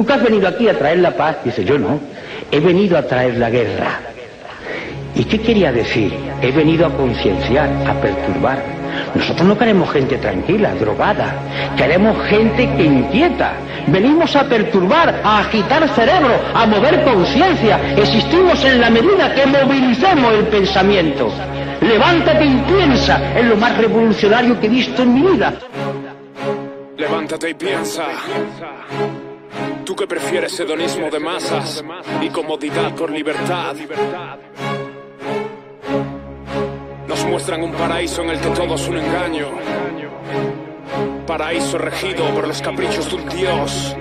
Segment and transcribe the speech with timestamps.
[0.00, 2.00] Tú has venido aquí a traer la paz, dice yo no,
[2.50, 4.00] he venido a traer la guerra.
[5.14, 6.10] ¿Y qué quería decir?
[6.40, 8.62] He venido a concienciar, a perturbar.
[9.14, 11.34] Nosotros no queremos gente tranquila, drogada.
[11.76, 13.52] Queremos gente que inquieta.
[13.88, 17.78] Venimos a perturbar, a agitar cerebro, a mover conciencia.
[17.94, 21.30] Existimos en la medida que movilicemos el pensamiento.
[21.82, 25.52] Levántate y piensa, es lo más revolucionario que he visto en mi vida.
[26.96, 28.04] Levántate y piensa.
[29.84, 31.84] Tú que prefieres hedonismo de masas
[32.20, 33.74] y comodidad por libertad.
[37.08, 39.48] Nos muestran un paraíso en el que todo es un engaño.
[41.26, 43.96] Paraíso regido por los caprichos de un dios.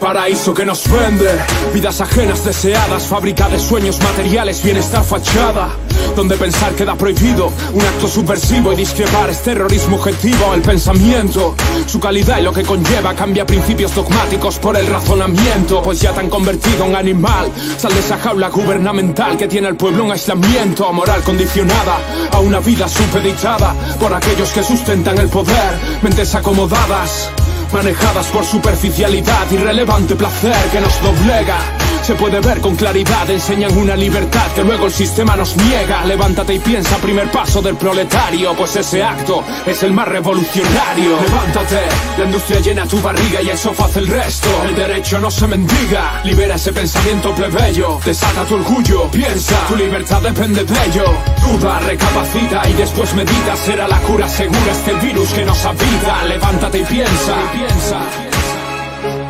[0.00, 1.28] Paraíso que nos vende,
[1.72, 5.70] vidas ajenas deseadas, fábrica de sueños materiales, bienestar fachada.
[6.14, 10.54] Donde pensar queda prohibido, un acto subversivo y discrepar es terrorismo objetivo.
[10.54, 11.54] El pensamiento,
[11.86, 15.82] su calidad y lo que conlleva cambia principios dogmáticos por el razonamiento.
[15.82, 20.04] Pues ya tan convertido en animal, sal de esa jaula gubernamental que tiene al pueblo
[20.04, 21.98] un aislamiento, moral condicionada
[22.30, 27.30] a una vida supeditada por aquellos que sustentan el poder, mentes acomodadas
[27.72, 31.85] manejadas por superficialidad, irrelevante placer que nos doblega.
[32.06, 36.04] Se puede ver con claridad, enseñan una libertad que luego el sistema nos niega.
[36.04, 41.20] Levántate y piensa, primer paso del proletario, pues ese acto es el más revolucionario.
[41.20, 41.80] Levántate,
[42.16, 44.48] la industria llena tu barriga y eso hace el resto.
[44.68, 50.22] El derecho no se mendiga, libera ese pensamiento plebeyo, desata tu orgullo, piensa, tu libertad
[50.22, 51.06] depende de ello.
[51.44, 56.22] Duda, recapacita y después medita, será la cura segura este virus que nos habita.
[56.22, 58.25] Levántate y piensa, piensa.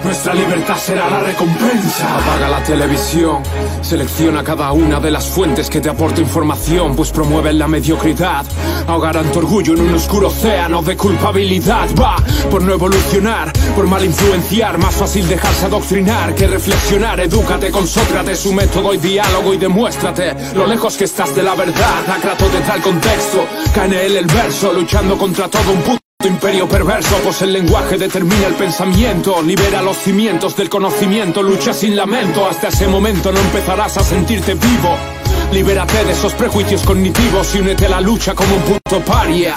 [0.06, 2.16] Nuestra libertad será la recompensa.
[2.16, 3.42] Apaga la televisión.
[3.82, 8.46] Selecciona cada una de las fuentes que te aporta información, pues promueven la mediocridad.
[8.86, 11.88] Ahogarán tu orgullo en un oscuro océano de culpabilidad.
[12.00, 12.16] Va
[12.48, 14.78] por no evolucionar, por mal influenciar.
[14.78, 17.18] Más fácil dejarse adoctrinar que reflexionar.
[17.18, 21.56] Edúcate con Sócrates, su método y diálogo y demuéstrate lo lejos que estás de la
[21.56, 22.08] verdad.
[22.08, 27.42] Acrato de tal contexto, él el verso, luchando contra todo un puto imperio perverso, pues
[27.42, 32.88] el lenguaje determina el pensamiento, libera los cimientos del conocimiento, lucha sin lamento, hasta ese
[32.88, 34.96] momento no empezarás a sentirte vivo.
[35.52, 39.54] Libérate de esos prejuicios cognitivos y únete a la lucha como un punto paria.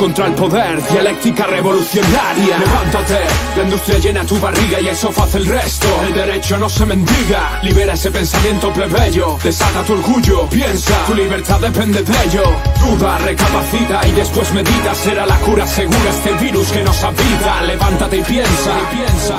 [0.00, 2.56] Contra el poder, dialéctica revolucionaria.
[2.56, 3.18] Levántate,
[3.54, 5.88] la industria llena tu barriga y eso hace el resto.
[6.06, 9.36] El derecho no se mendiga, libera ese pensamiento plebeyo.
[9.44, 12.44] Desata tu orgullo, piensa, tu libertad depende de ello.
[12.80, 14.94] Duda, recapacita y después medita.
[14.94, 17.60] Será la cura segura este virus que nos habita.
[17.64, 19.36] Levántate y piensa, y piensa.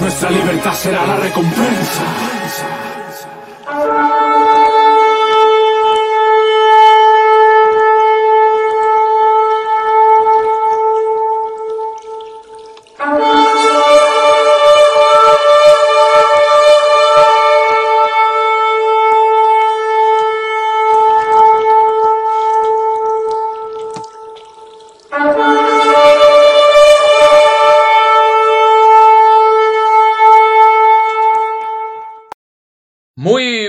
[0.00, 2.02] Nuestra libertad será la recompensa.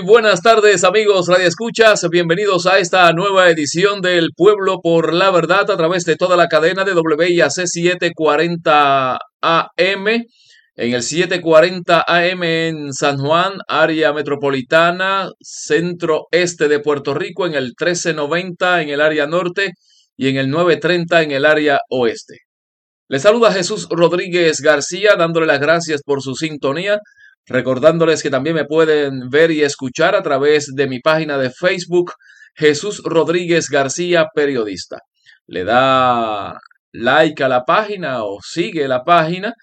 [0.10, 5.70] Buenas tardes amigos Radio Escuchas, bienvenidos a esta nueva edición del Pueblo por la Verdad
[5.70, 12.92] a través de toda la cadena de WIAC 740 AM, en el 740 AM en
[12.92, 19.28] San Juan, área metropolitana, centro este de Puerto Rico, en el 1390 en el área
[19.28, 19.74] norte
[20.18, 22.40] y en el 930 en el área oeste.
[23.10, 27.00] Les saluda Jesús Rodríguez García dándole las gracias por su sintonía
[27.50, 32.14] Recordándoles que también me pueden ver y escuchar a través de mi página de Facebook,
[32.56, 35.00] Jesús Rodríguez García, periodista.
[35.48, 36.60] Le da
[36.92, 39.54] like a la página o sigue la página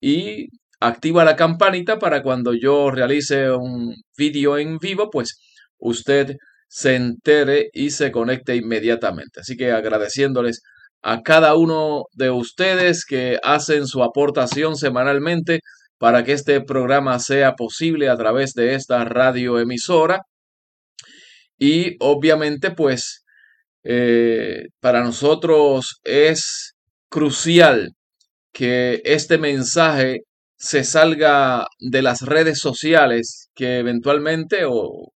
[0.00, 0.46] y
[0.80, 5.38] activa la campanita para cuando yo realice un vídeo en vivo, pues
[5.78, 6.36] usted
[6.68, 9.40] se entere y se conecte inmediatamente.
[9.40, 10.62] Así que agradeciéndoles
[11.02, 15.60] a cada uno de ustedes que hacen su aportación semanalmente
[15.98, 20.22] para que este programa sea posible a través de esta radioemisora.
[21.58, 23.24] Y obviamente, pues,
[23.84, 26.74] eh, para nosotros es
[27.08, 27.92] crucial
[28.52, 30.22] que este mensaje
[30.56, 35.12] se salga de las redes sociales que eventualmente o,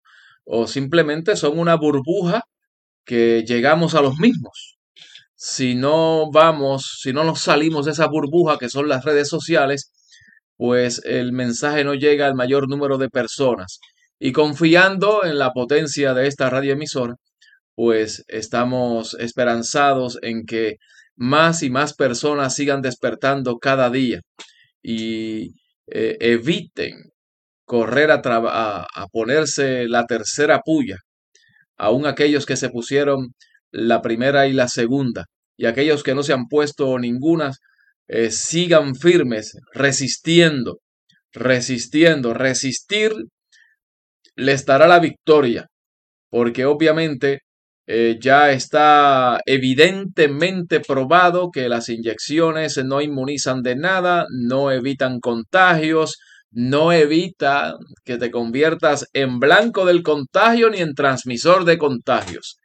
[0.45, 2.41] o simplemente son una burbuja
[3.05, 4.77] que llegamos a los mismos.
[5.35, 9.91] Si no vamos, si no nos salimos de esa burbuja que son las redes sociales,
[10.57, 13.79] pues el mensaje no llega al mayor número de personas.
[14.19, 17.15] Y confiando en la potencia de esta radioemisora,
[17.75, 20.77] pues estamos esperanzados en que
[21.15, 24.21] más y más personas sigan despertando cada día
[24.81, 25.53] y
[25.87, 27.11] eh, eviten
[27.65, 30.97] correr a, ponerse la tercera puya,
[31.77, 33.33] aún aquellos que se pusieron
[33.71, 35.25] la primera y la segunda,
[35.57, 37.51] y aquellos que no se han puesto ninguna,
[38.07, 40.79] eh, sigan firmes, resistiendo,
[41.31, 43.13] resistiendo, resistir
[44.35, 45.67] les dará la victoria,
[46.29, 47.41] porque obviamente
[47.87, 56.17] eh, ya está evidentemente probado que las inyecciones no inmunizan de nada, no evitan contagios,
[56.51, 62.57] no evita que te conviertas en blanco del contagio ni en transmisor de contagios.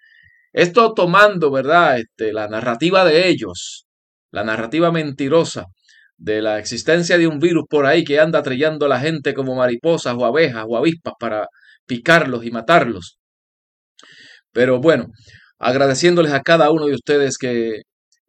[0.52, 1.98] Esto tomando, ¿verdad?
[1.98, 3.86] Este, la narrativa de ellos,
[4.32, 5.66] la narrativa mentirosa
[6.16, 9.54] de la existencia de un virus por ahí que anda trillando a la gente como
[9.56, 11.46] mariposas o abejas o avispas para
[11.86, 13.18] picarlos y matarlos.
[14.52, 15.06] Pero bueno,
[15.58, 17.82] agradeciéndoles a cada uno de ustedes que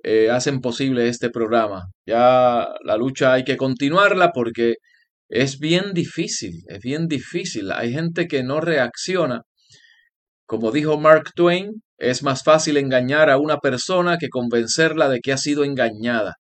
[0.04, 1.84] eh, hacen posible este programa.
[2.06, 4.76] Ya la lucha hay que continuarla porque
[5.30, 7.72] es bien difícil, es bien difícil.
[7.72, 9.42] Hay gente que no reacciona.
[10.46, 15.34] Como dijo Mark Twain, es más fácil engañar a una persona que convencerla de que
[15.34, 16.36] ha sido engañada.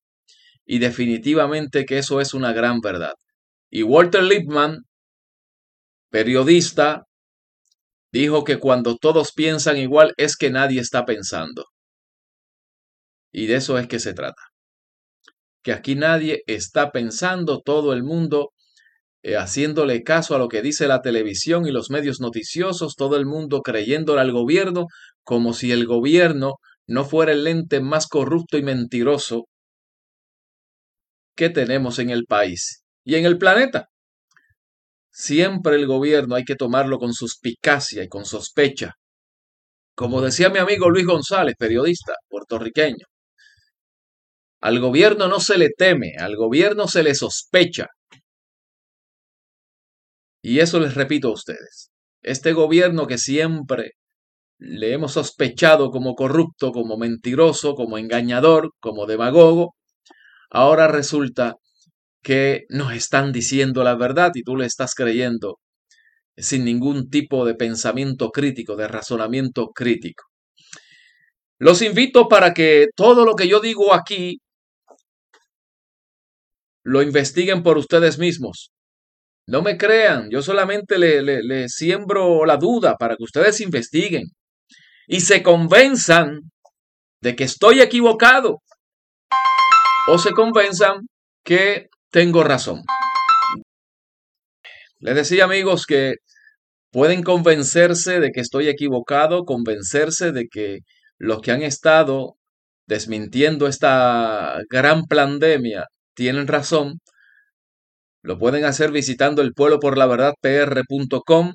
[0.65, 3.13] Y definitivamente que eso es una gran verdad.
[3.69, 4.83] Y Walter Lippmann
[6.13, 7.07] periodista,
[8.12, 11.65] dijo que cuando todos piensan igual es que nadie está pensando.
[13.31, 14.44] Y de eso es que se trata.
[15.63, 18.51] Que aquí nadie está pensando, todo el mundo
[19.24, 23.25] eh, haciéndole caso a lo que dice la televisión y los medios noticiosos, todo el
[23.25, 24.88] mundo creyéndole al gobierno
[25.24, 26.56] como si el gobierno
[26.88, 29.46] no fuera el ente más corrupto y mentiroso
[31.36, 33.88] que tenemos en el país y en el planeta.
[35.10, 38.96] Siempre el gobierno hay que tomarlo con suspicacia y con sospecha.
[39.96, 43.06] Como decía mi amigo Luis González, periodista puertorriqueño,
[44.62, 47.88] al gobierno no se le teme, al gobierno se le sospecha.
[50.44, 51.90] Y eso les repito a ustedes.
[52.22, 53.94] Este gobierno que siempre
[54.60, 59.75] le hemos sospechado como corrupto, como mentiroso, como engañador, como demagogo,
[60.51, 61.56] ahora resulta
[62.22, 65.60] que nos están diciendo la verdad y tú le estás creyendo
[66.38, 70.25] sin ningún tipo de pensamiento crítico, de razonamiento crítico.
[71.57, 74.39] Los invito para que todo lo que yo digo aquí
[76.84, 78.73] lo investiguen por ustedes mismos.
[79.45, 84.24] No me crean, yo solamente le, siembro la duda para que ustedes investiguen
[85.07, 86.40] y se convenzan
[87.22, 88.62] de que estoy equivocado
[90.07, 91.07] o se convenzan
[91.44, 92.84] que tengo razón.
[95.00, 96.16] Les decía amigos que
[96.92, 100.80] pueden convencerse de que estoy equivocado, convencerse de que
[101.18, 102.38] los que han estado
[102.88, 107.00] desmintiendo esta gran pandemia tienen razón.
[108.24, 111.54] Lo pueden hacer visitando el pueblo por la verdad pr.com,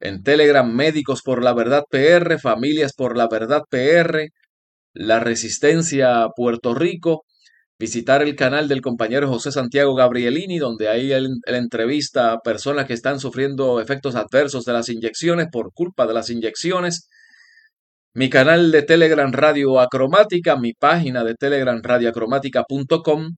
[0.00, 4.28] en Telegram Médicos por la Verdad PR, Familias por la Verdad PR,
[4.94, 7.24] La Resistencia Puerto Rico,
[7.78, 12.94] visitar el canal del compañero José Santiago Gabrielini, donde ahí él, entrevista a personas que
[12.94, 17.08] están sufriendo efectos adversos de las inyecciones por culpa de las inyecciones.
[18.14, 23.36] Mi canal de Telegram Radio Acromática, mi página de Telegram radioacromática.com.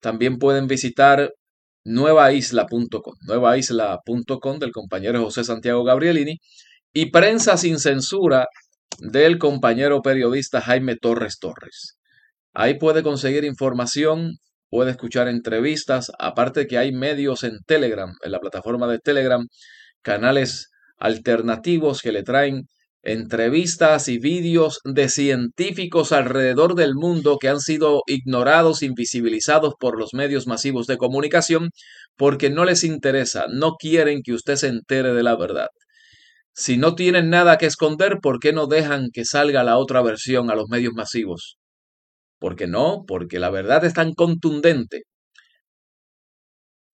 [0.00, 1.32] También pueden visitar
[1.84, 6.38] nuevaisla.com, nuevaisla.com del compañero José Santiago Gabrielini
[6.92, 8.46] y Prensa sin Censura
[8.98, 11.96] del compañero periodista Jaime Torres Torres.
[12.52, 18.40] Ahí puede conseguir información, puede escuchar entrevistas, aparte que hay medios en Telegram, en la
[18.40, 19.46] plataforma de Telegram,
[20.02, 22.64] canales alternativos que le traen
[23.02, 30.12] entrevistas y vídeos de científicos alrededor del mundo que han sido ignorados, invisibilizados por los
[30.14, 31.70] medios masivos de comunicación
[32.16, 35.68] porque no les interesa, no quieren que usted se entere de la verdad.
[36.54, 40.50] Si no tienen nada que esconder, ¿por qué no dejan que salga la otra versión
[40.50, 41.56] a los medios masivos?
[42.38, 45.02] Porque no, porque la verdad es tan contundente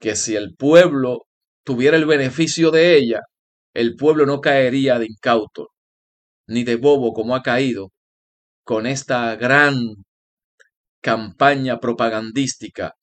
[0.01, 1.27] que si el pueblo
[1.65, 3.21] tuviera el beneficio de ella,
[3.75, 5.71] el pueblo no caería de incauto
[6.47, 7.93] ni de bobo como ha caído
[8.65, 9.75] con esta gran
[11.01, 12.95] campaña propagandística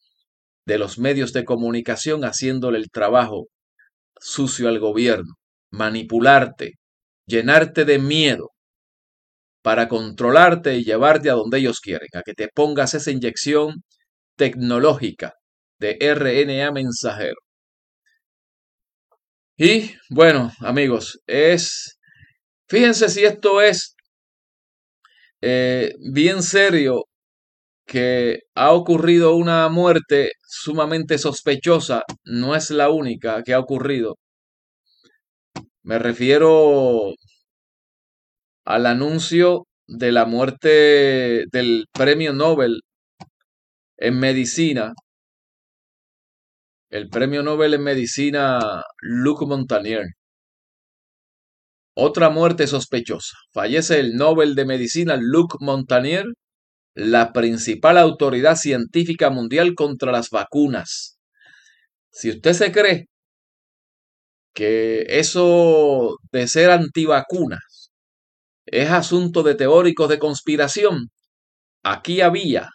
[0.66, 3.48] de los medios de comunicación haciéndole el trabajo
[4.20, 5.36] sucio al gobierno,
[5.72, 6.74] manipularte,
[7.26, 8.54] llenarte de miedo,
[9.64, 13.84] para controlarte y llevarte a donde ellos quieren, a que te pongas esa inyección
[14.36, 15.34] tecnológica
[15.80, 17.38] de RNA mensajero.
[19.58, 21.98] Y bueno, amigos, es,
[22.74, 23.96] fíjense si esto es
[25.42, 27.03] eh, bien serio
[27.86, 34.15] que ha ocurrido una muerte sumamente sospechosa, no es la única que ha ocurrido.
[35.84, 37.13] Me refiero
[38.65, 42.82] al anuncio de la muerte del premio Nobel
[43.98, 44.94] en medicina,
[46.89, 50.06] el premio Nobel en medicina Luc Montagnier.
[51.96, 53.38] Otra muerte sospechosa.
[53.54, 56.26] Fallece el Nobel de Medicina Luc Montagnier,
[56.96, 61.20] la principal autoridad científica mundial contra las vacunas.
[62.12, 63.08] Si usted se cree
[64.54, 67.92] que eso de ser antivacunas
[68.66, 71.10] es asunto de teóricos de conspiración,
[71.84, 72.70] aquí había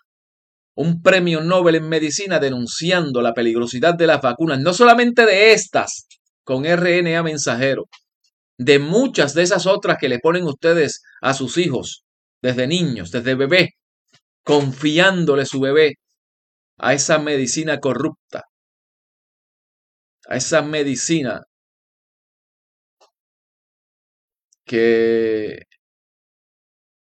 [0.76, 6.06] un premio Nobel en medicina denunciando la peligrosidad de las vacunas, no solamente de estas
[6.44, 7.86] con RNA mensajero,
[8.58, 12.04] de muchas de esas otras que le ponen ustedes a sus hijos
[12.42, 13.74] desde niños, desde bebé,
[14.44, 15.94] confiándole su bebé
[16.78, 18.44] a esa medicina corrupta,
[20.28, 21.42] a esa medicina
[24.64, 25.62] que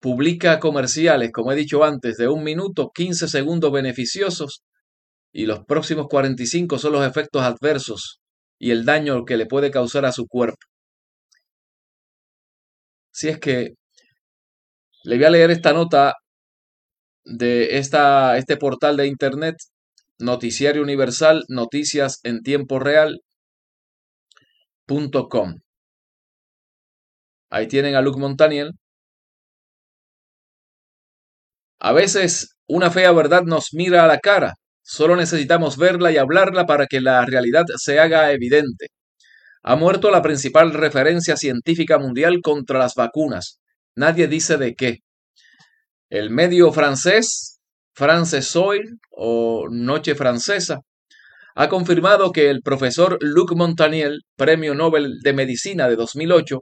[0.01, 4.63] publica comerciales, como he dicho antes, de un minuto, 15 segundos beneficiosos
[5.33, 8.21] y los próximos 45 son los efectos adversos
[8.59, 10.74] y el daño que le puede causar a su cuerpo.
[13.15, 13.75] Si es que
[15.05, 16.15] le voy a leer esta nota
[17.25, 19.57] de esta, este portal de internet,
[20.19, 23.21] Noticiario Universal, Noticias en Tiempo Real.
[27.51, 28.73] Ahí tienen a Luc Montaniel.
[31.79, 34.55] A veces una fea verdad nos mira a la cara.
[34.83, 38.89] Solo necesitamos verla y hablarla para que la realidad se haga evidente
[39.65, 43.61] ha muerto la principal referencia científica mundial contra las vacunas.
[43.97, 44.99] Nadie dice de qué.
[46.11, 47.61] El medio francés,
[47.95, 50.81] France Soil o Noche Francesa,
[51.55, 56.61] ha confirmado que el profesor Luc Montagnier, Premio Nobel de Medicina de 2008,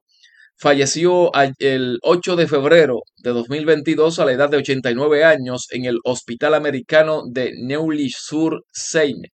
[0.57, 5.99] falleció el 8 de febrero de 2022 a la edad de 89 años en el
[6.05, 9.33] Hospital Americano de Neuilly-sur-Seine.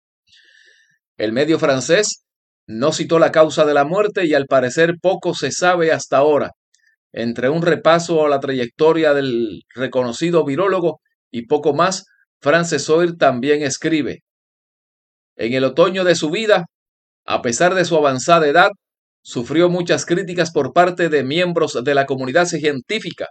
[1.18, 2.27] El medio francés
[2.68, 6.52] no citó la causa de la muerte y al parecer poco se sabe hasta ahora.
[7.14, 11.00] Entre un repaso a la trayectoria del reconocido virólogo
[11.32, 12.06] y poco más,
[12.42, 14.20] Frances Oir también escribe.
[15.38, 16.66] En el otoño de su vida,
[17.26, 18.70] a pesar de su avanzada edad,
[19.22, 23.30] sufrió muchas críticas por parte de miembros de la comunidad científica,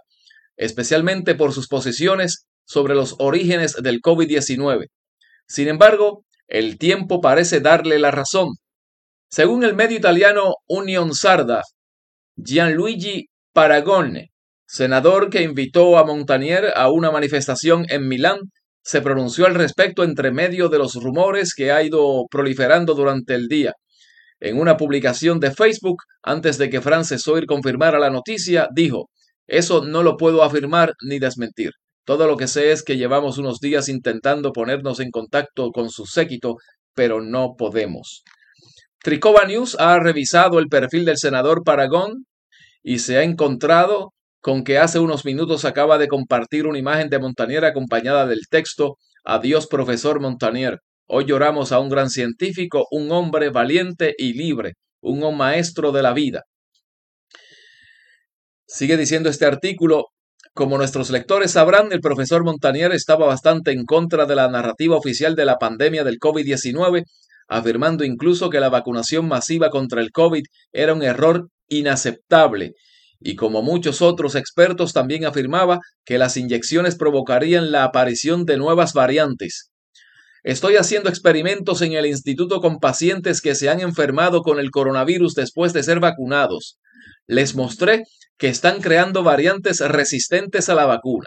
[0.55, 4.87] especialmente por sus posiciones sobre los orígenes del COVID-19.
[5.47, 8.55] Sin embargo, el tiempo parece darle la razón
[9.29, 11.61] según el medio italiano Union Sarda,
[12.35, 14.31] Gianluigi Paragone,
[14.65, 18.39] senador que invitó a Montanier a una manifestación en Milán,
[18.83, 23.47] se pronunció al respecto entre medio de los rumores que ha ido proliferando durante el
[23.47, 23.73] día.
[24.39, 29.09] En una publicación de Facebook, antes de que Frances Oir confirmara la noticia, dijo,
[29.47, 31.71] eso no lo puedo afirmar ni desmentir.
[32.05, 36.05] Todo lo que sé es que llevamos unos días intentando ponernos en contacto con su
[36.05, 36.55] séquito,
[36.93, 38.23] pero no podemos.
[39.03, 42.25] Tricova News ha revisado el perfil del senador Paragón
[42.83, 47.19] y se ha encontrado con que hace unos minutos acaba de compartir una imagen de
[47.19, 50.79] Montanier acompañada del texto Adiós profesor Montanier.
[51.05, 56.13] Hoy lloramos a un gran científico, un hombre valiente y libre, un maestro de la
[56.13, 56.43] vida.
[58.65, 60.07] Sigue diciendo este artículo,
[60.53, 65.35] como nuestros lectores sabrán, el profesor Montanier estaba bastante en contra de la narrativa oficial
[65.35, 67.03] de la pandemia del COVID-19
[67.47, 72.73] afirmando incluso que la vacunación masiva contra el COVID era un error inaceptable,
[73.19, 78.93] y como muchos otros expertos también afirmaba que las inyecciones provocarían la aparición de nuevas
[78.93, 79.71] variantes.
[80.43, 85.33] Estoy haciendo experimentos en el instituto con pacientes que se han enfermado con el coronavirus
[85.33, 86.77] después de ser vacunados.
[87.25, 88.03] Les mostré
[88.37, 91.25] que están creando variantes resistentes a la vacuna,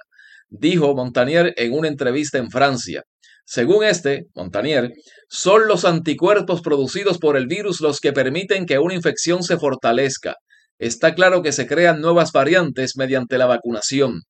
[0.49, 3.03] dijo Montanier en una entrevista en Francia.
[3.53, 4.93] Según este, Montanier,
[5.29, 10.37] son los anticuerpos producidos por el virus los que permiten que una infección se fortalezca.
[10.79, 14.21] Está claro que se crean nuevas variantes mediante la vacunación.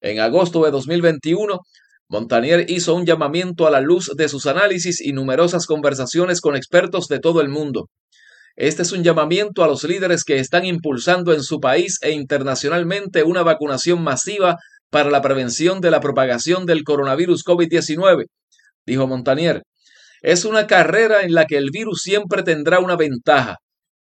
[0.00, 1.58] En agosto de 2021,
[2.08, 7.06] Montanier hizo un llamamiento a la luz de sus análisis y numerosas conversaciones con expertos
[7.08, 7.90] de todo el mundo.
[8.56, 13.24] Este es un llamamiento a los líderes que están impulsando en su país e internacionalmente
[13.24, 14.56] una vacunación masiva
[14.90, 18.26] para la prevención de la propagación del coronavirus COVID-19,
[18.86, 19.62] dijo Montanier.
[20.22, 23.58] Es una carrera en la que el virus siempre tendrá una ventaja.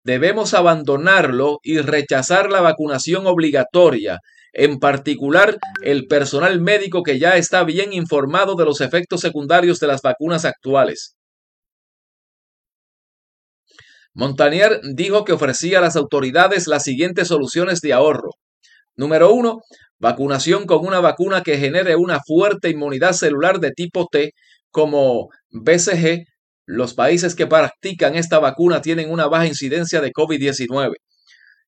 [0.04, 4.20] Debemos abandonarlo y rechazar la vacunación obligatoria.
[4.56, 9.88] en particular el personal médico que ya está bien informado de los efectos secundarios de
[9.88, 11.16] las vacunas actuales.
[14.14, 18.30] Montanier dijo que ofrecía a las autoridades las siguientes soluciones de ahorro.
[18.96, 19.62] Número uno,
[20.00, 24.32] vacunación con una vacuna que genere una fuerte inmunidad celular de tipo T,
[24.70, 26.26] como BCG.
[26.66, 30.94] Los países que practican esta vacuna tienen una baja incidencia de COVID-19.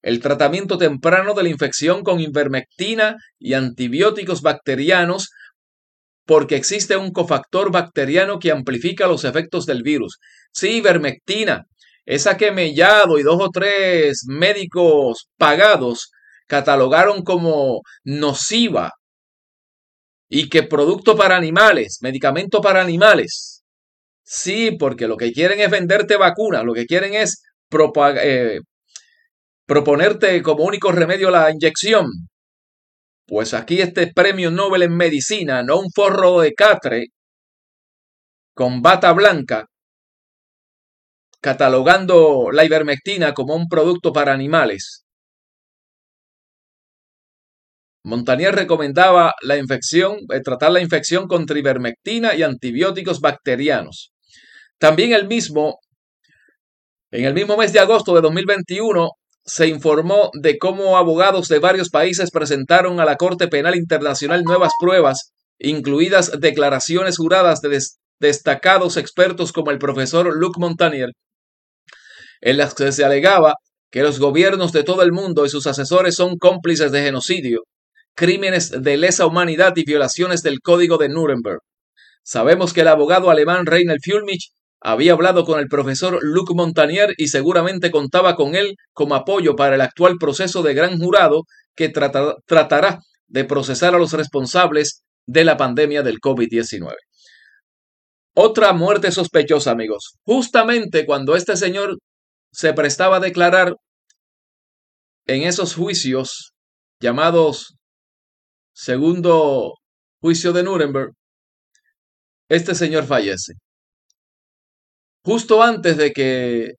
[0.02, 5.30] El tratamiento temprano de la infección con ivermectina y antibióticos bacterianos
[6.26, 10.18] porque existe un cofactor bacteriano que amplifica los efectos del virus.
[10.52, 11.64] Sí, ivermectina,
[12.04, 16.10] esa que Mellado y dos o tres médicos pagados
[16.46, 18.92] catalogaron como nociva
[20.28, 23.62] y que producto para animales, medicamento para animales.
[24.24, 27.42] Sí, porque lo que quieren es venderte vacunas, lo que quieren es
[28.22, 28.60] eh,
[29.66, 32.06] proponerte como único remedio la inyección.
[33.26, 37.06] Pues aquí este premio Nobel en medicina, no un forro de catre
[38.54, 39.66] con bata blanca,
[41.40, 45.05] catalogando la ivermectina como un producto para animales.
[48.06, 54.12] Montanier recomendaba la infección, eh, tratar la infección con ivermectina y antibióticos bacterianos.
[54.78, 55.80] También el mismo,
[57.10, 59.10] en el mismo mes de agosto de 2021,
[59.44, 64.70] se informó de cómo abogados de varios países presentaron a la Corte Penal Internacional nuevas
[64.80, 67.76] pruebas, incluidas declaraciones juradas de
[68.20, 71.10] destacados expertos como el profesor Luc Montanier,
[72.40, 73.54] en las que se alegaba
[73.90, 77.62] que los gobiernos de todo el mundo y sus asesores son cómplices de genocidio,
[78.16, 81.60] crímenes de lesa humanidad y violaciones del Código de Nuremberg.
[82.24, 87.28] Sabemos que el abogado alemán Reinhold Füllmich había hablado con el profesor Luc Montanier y
[87.28, 91.42] seguramente contaba con él como apoyo para el actual proceso de gran jurado
[91.76, 96.94] que tratará de procesar a los responsables de la pandemia del COVID-19.
[98.34, 100.16] Otra muerte sospechosa, amigos.
[100.24, 101.98] Justamente cuando este señor
[102.52, 103.74] se prestaba a declarar
[105.26, 106.52] en esos juicios
[107.00, 107.75] llamados
[108.76, 109.74] segundo
[110.20, 111.12] juicio de Nuremberg,
[112.48, 113.54] este señor fallece.
[115.24, 116.74] Justo antes de que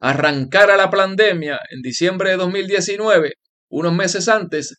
[0.00, 3.32] arrancara la pandemia, en diciembre de 2019,
[3.70, 4.76] unos meses antes,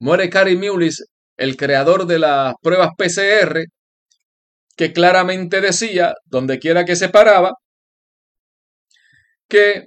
[0.00, 1.04] muere Cary Mullis,
[1.36, 3.64] el creador de las pruebas PCR,
[4.76, 7.52] que claramente decía, donde quiera que se paraba,
[9.48, 9.84] que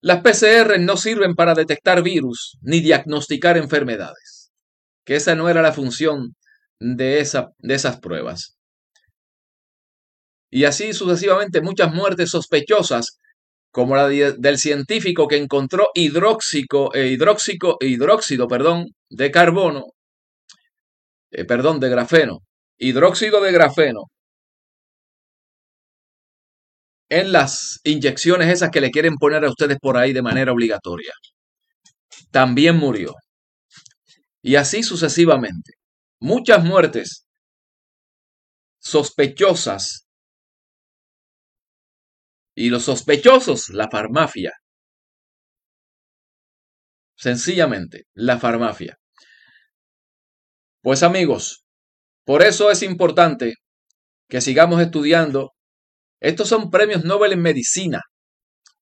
[0.00, 4.37] las PCR no sirven para detectar virus ni diagnosticar enfermedades,
[5.08, 6.36] que esa no era la función
[6.78, 8.58] de, esa, de esas pruebas.
[10.50, 13.18] Y así sucesivamente muchas muertes sospechosas,
[13.70, 19.84] como la del científico que encontró e hidróxico, hidróxido perdón, de carbono,
[21.30, 22.40] eh, perdón, de grafeno,
[22.76, 24.02] hidróxido de grafeno
[27.08, 31.14] en las inyecciones esas que le quieren poner a ustedes por ahí de manera obligatoria.
[32.30, 33.14] También murió.
[34.42, 35.74] Y así sucesivamente.
[36.20, 37.26] Muchas muertes
[38.80, 40.06] sospechosas.
[42.54, 44.52] Y los sospechosos, la farmacia.
[47.16, 48.98] Sencillamente, la farmacia.
[50.82, 51.64] Pues amigos,
[52.24, 53.54] por eso es importante
[54.28, 55.52] que sigamos estudiando
[56.20, 58.02] estos son premios Nobel en medicina,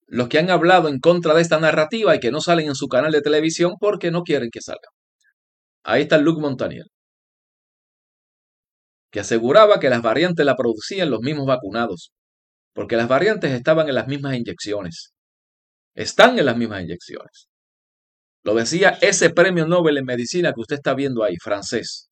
[0.07, 2.89] los que han hablado en contra de esta narrativa y que no salen en su
[2.89, 4.89] canal de televisión porque no quieren que salga.
[5.87, 6.87] Ahí está Luc Montanier,
[9.13, 12.11] que aseguraba que las variantes la producían los mismos vacunados,
[12.75, 15.15] porque las variantes estaban en las mismas inyecciones.
[15.95, 17.47] Están en las mismas inyecciones.
[18.43, 22.09] Lo decía ese premio Nobel en medicina que usted está viendo ahí, francés,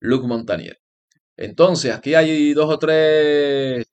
[0.00, 0.76] Luc Montanier.
[1.36, 3.86] Entonces, aquí hay dos o tres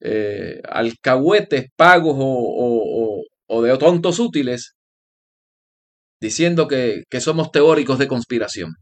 [0.00, 4.75] eh, alcahuetes pagos o, de tontos útiles
[6.20, 8.74] diciendo que, que somos teóricos de conspiración.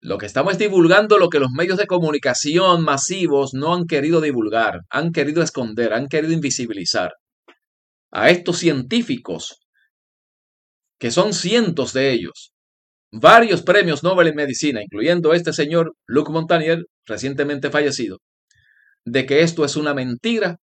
[0.00, 4.20] Lo que estamos es divulgando lo que los medios de comunicación masivos no han querido
[4.20, 7.12] divulgar, han querido esconder, han querido invisibilizar.
[8.12, 9.60] A estos científicos,
[10.98, 12.52] que son cientos de ellos,
[13.10, 18.18] varios premios Nobel en medicina, incluyendo este señor Luc Montagnier, recientemente fallecido,
[19.06, 20.58] de que esto es una mentira,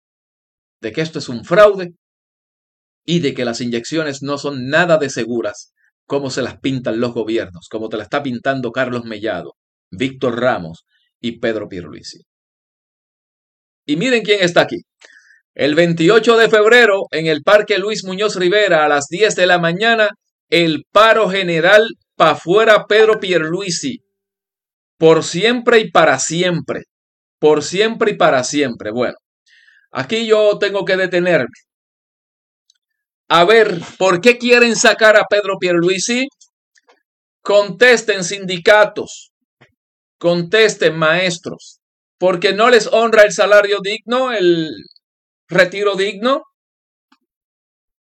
[0.81, 1.93] de que esto es un fraude
[3.05, 5.73] y de que las inyecciones no son nada de seguras
[6.11, 9.53] como se las pintan los gobiernos, como te la está pintando Carlos Mellado,
[9.91, 10.83] Víctor Ramos
[11.21, 12.19] y Pedro Pierluisi.
[13.85, 14.75] Y miren quién está aquí.
[15.53, 19.57] El 28 de febrero, en el Parque Luis Muñoz Rivera, a las 10 de la
[19.57, 20.09] mañana,
[20.49, 21.87] el paro general
[22.17, 24.01] para afuera Pedro Pierluisi.
[24.97, 26.83] Por siempre y para siempre.
[27.39, 28.91] Por siempre y para siempre.
[28.91, 29.15] Bueno,
[29.91, 31.47] aquí yo tengo que detenerme.
[33.33, 36.27] A ver, ¿por qué quieren sacar a Pedro Pierluisi?
[37.41, 39.31] Contesten sindicatos,
[40.19, 41.79] contesten maestros,
[42.19, 44.69] porque no les honra el salario digno, el
[45.47, 46.43] retiro digno.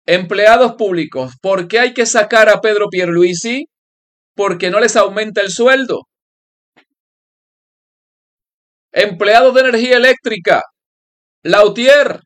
[0.06, 3.66] Empleados públicos, ¿por qué hay que sacar a Pedro Pierluisi?
[4.36, 6.02] Porque no les aumenta el sueldo.
[8.92, 10.62] Empleados de energía eléctrica,
[11.42, 12.20] Lautier,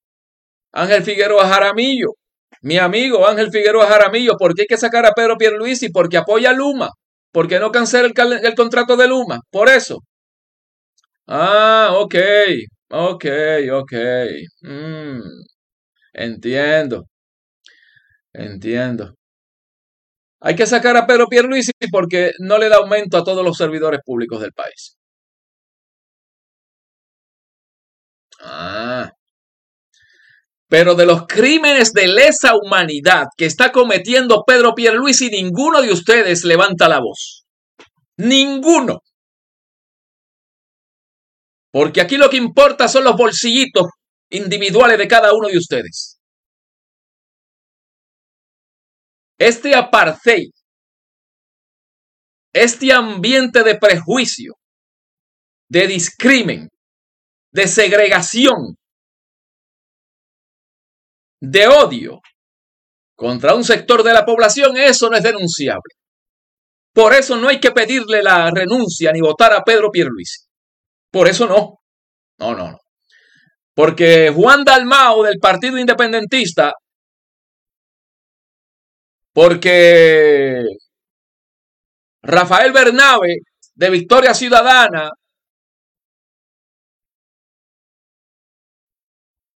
[0.73, 2.11] Ángel Figueroa Jaramillo,
[2.63, 5.91] mi amigo Ángel Figueroa Jaramillo, ¿por qué hay que sacar a Pedro Pierluisi?
[5.91, 6.91] Porque apoya a Luma.
[7.33, 9.41] ¿Por qué no cancela el, contrato de Luma?
[9.51, 10.01] Por eso.
[11.27, 12.15] Ah, ok,
[12.91, 13.25] ok,
[13.73, 13.93] ok.
[14.63, 15.21] Mm,
[16.15, 17.07] entiendo.
[18.35, 19.15] Entiendo.
[20.41, 24.01] Hay que sacar a Pedro Pierluisi porque no le da aumento a todos los servidores
[24.05, 24.97] públicos del país.
[28.41, 29.13] Ah.
[30.73, 36.45] Pero de los crímenes de lesa humanidad que está cometiendo Pedro Pierluisi, ninguno de ustedes
[36.45, 37.45] levanta la voz.
[38.17, 39.01] Ninguno.
[41.71, 43.85] Porque aquí lo que importa son los bolsillitos
[44.31, 46.19] individuales de cada uno de ustedes.
[49.39, 50.53] Este apartheid,
[52.55, 54.55] este ambiente de prejuicio,
[55.69, 56.71] de discrimen,
[57.53, 58.79] de segregación,
[61.43, 62.21] de odio
[63.17, 65.95] contra un sector de la población, eso no es denunciable.
[66.95, 70.47] Por eso no hay que pedirle la renuncia ni votar a Pedro Pierluisi.
[71.11, 71.79] Por eso no.
[72.39, 72.79] No, no, no.
[73.75, 76.73] Porque Juan Dalmao del Partido Independentista,
[79.33, 80.63] porque
[82.23, 83.37] Rafael Bernabe
[83.75, 85.11] de Victoria Ciudadana,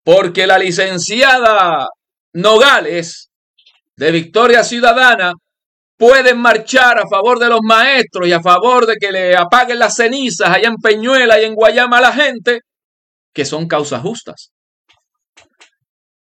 [0.05, 1.87] porque la licenciada
[2.33, 3.31] Nogales
[3.97, 5.33] de Victoria Ciudadana
[5.97, 9.95] pueden marchar a favor de los maestros y a favor de que le apaguen las
[9.95, 12.59] cenizas allá en Peñuela y en Guayama a la gente,
[13.33, 14.51] que son causas justas.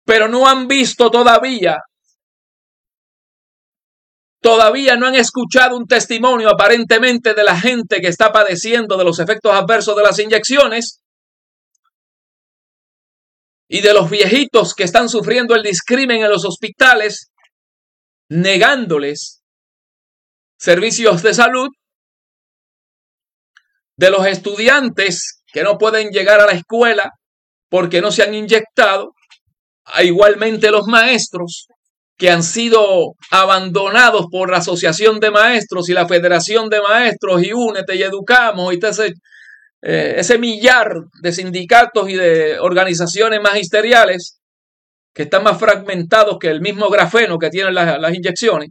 [0.05, 1.79] Pero no han visto todavía,
[4.41, 9.19] todavía no han escuchado un testimonio aparentemente de la gente que está padeciendo de los
[9.19, 11.02] efectos adversos de las inyecciones
[13.75, 17.31] y de los viejitos que están sufriendo el discrimen en los hospitales,
[18.29, 19.41] negándoles
[20.59, 21.69] servicios de salud,
[23.97, 27.13] de los estudiantes que no pueden llegar a la escuela
[27.71, 29.15] porque no se han inyectado,
[29.87, 31.67] a igualmente los maestros
[32.19, 37.55] que han sido abandonados por la Asociación de Maestros y la Federación de Maestros y
[37.55, 38.79] Únete y Educamos y
[39.83, 44.41] eh, ese millar de sindicatos y de organizaciones magisteriales
[45.13, 48.71] que están más fragmentados que el mismo grafeno que tienen las, inyecciones.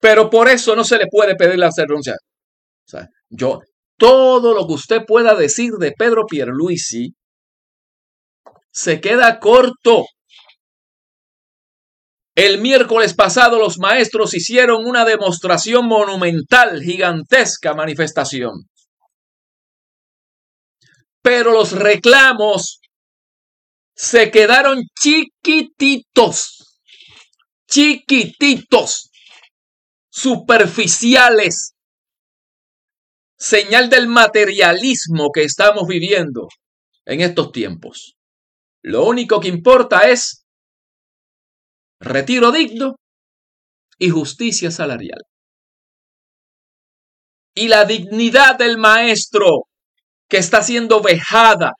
[0.00, 2.14] Pero por eso no se le puede pedir la renuncia.
[2.14, 3.60] O sea, yo,
[3.96, 7.14] todo lo que usted pueda decir de Pedro Pierluisi
[8.72, 10.06] se queda corto.
[12.40, 18.66] El miércoles pasado los maestros hicieron una demostración monumental, gigantesca manifestación.
[21.20, 22.80] Pero los reclamos
[23.94, 26.80] se quedaron chiquititos,
[27.68, 29.10] chiquititos,
[30.08, 31.74] superficiales.
[33.36, 36.48] Señal del materialismo que estamos viviendo
[37.04, 38.16] en estos tiempos.
[38.80, 40.39] Lo único que importa es
[42.00, 42.96] retiro digno
[43.98, 45.20] y justicia salarial.
[47.54, 49.66] Y la dignidad del maestro
[50.28, 51.72] que está siendo vejada,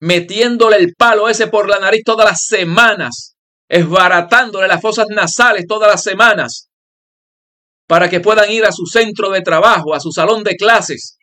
[0.00, 3.36] metiéndole el palo ese por la nariz todas las semanas,
[3.68, 6.68] esbaratándole las fosas nasales todas las semanas,
[7.88, 11.16] para que puedan ir a su centro de trabajo, a su salón de clases,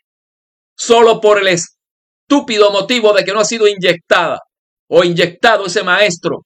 [0.76, 4.40] solo por el estúpido motivo de que no ha sido inyectada
[4.88, 6.46] o inyectado ese maestro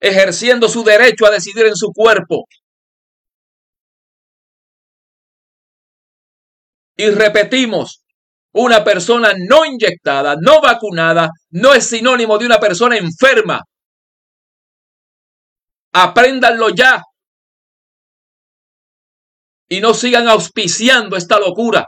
[0.00, 2.44] ejerciendo su derecho a decidir en su cuerpo.
[6.96, 8.02] Y repetimos,
[8.52, 13.60] una persona no inyectada, no vacunada, no es sinónimo de una persona enferma.
[15.92, 17.02] Apréndanlo ya.
[19.68, 21.86] Y no sigan auspiciando esta locura.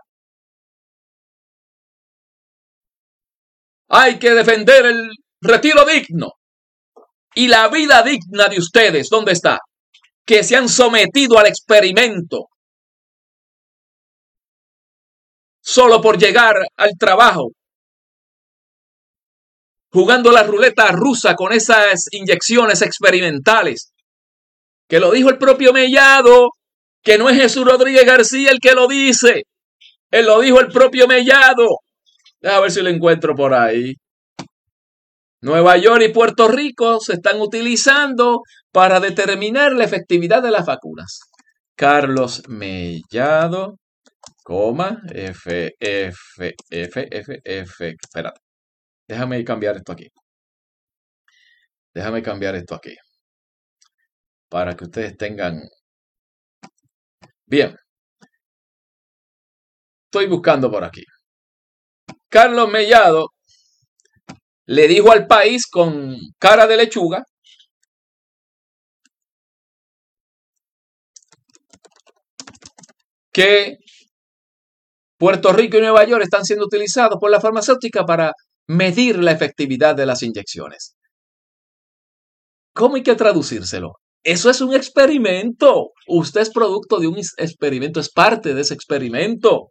[3.88, 6.38] Hay que defender el retiro digno
[7.38, 9.61] ¿Y la vida digna de ustedes dónde está?
[10.27, 12.48] Que se han sometido al experimento
[15.62, 17.53] solo por llegar al trabajo,
[19.92, 23.92] jugando la ruleta rusa con esas inyecciones experimentales,
[24.88, 26.48] que lo dijo el propio Mellado,
[27.05, 29.44] que no es Jesús Rodríguez García el que lo dice,
[30.11, 31.68] él lo dijo el propio Mellado.
[32.42, 33.94] A ver si lo encuentro por ahí.
[35.40, 41.20] Nueva York y Puerto Rico se están utilizando para determinar la efectividad de las vacunas.
[41.77, 43.77] Carlos Mellado,
[44.42, 47.88] coma, F, F, F, F, F.
[48.03, 48.40] Espérate.
[49.07, 50.09] Déjame cambiar esto aquí.
[51.94, 52.94] Déjame cambiar esto aquí.
[54.48, 55.61] Para que ustedes tengan...
[57.46, 57.77] Bien.
[60.07, 61.03] Estoy buscando por aquí.
[62.29, 63.29] Carlos Mellado
[64.68, 67.24] le dijo al país con cara de lechuga
[73.33, 73.78] que
[75.18, 78.33] Puerto Rico y Nueva York están siendo utilizados por la farmacéutica para
[78.66, 80.96] medir la efectividad de las inyecciones.
[82.74, 83.94] ¿Cómo hay que traducírselo?
[84.22, 85.92] Eso es un experimento.
[86.09, 89.70] Usted es producto de un experimento, es parte de ese experimento.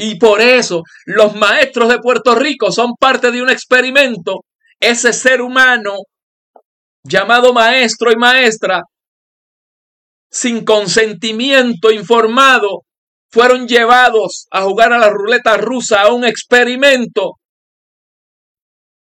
[0.00, 4.44] Y por eso los maestros de Puerto Rico son parte de un experimento.
[4.78, 5.96] Ese ser humano
[7.02, 8.82] llamado maestro y maestra,
[10.30, 12.82] sin consentimiento informado,
[13.28, 17.32] fueron llevados a jugar a la ruleta rusa a un experimento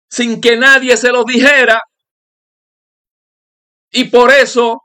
[0.08, 1.82] sin que nadie se lo dijera.
[3.92, 4.83] Y por eso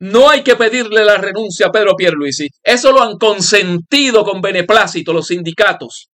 [0.00, 2.48] no hay que pedirle la renuncia a Pedro Pierluisi.
[2.62, 6.08] Eso lo han consentido con beneplácito los sindicatos.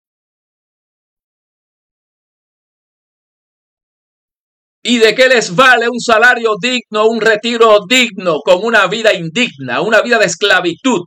[4.82, 9.82] ¿Y de qué les vale un salario digno, un retiro digno, con una vida indigna,
[9.82, 11.02] una vida de esclavitud,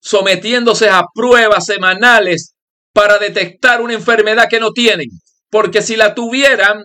[0.00, 2.54] sometiéndose a pruebas semanales
[2.92, 5.08] para detectar una enfermedad que no tienen?
[5.50, 6.82] Porque si la tuvieran,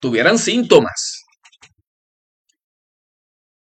[0.00, 1.23] tuvieran síntomas.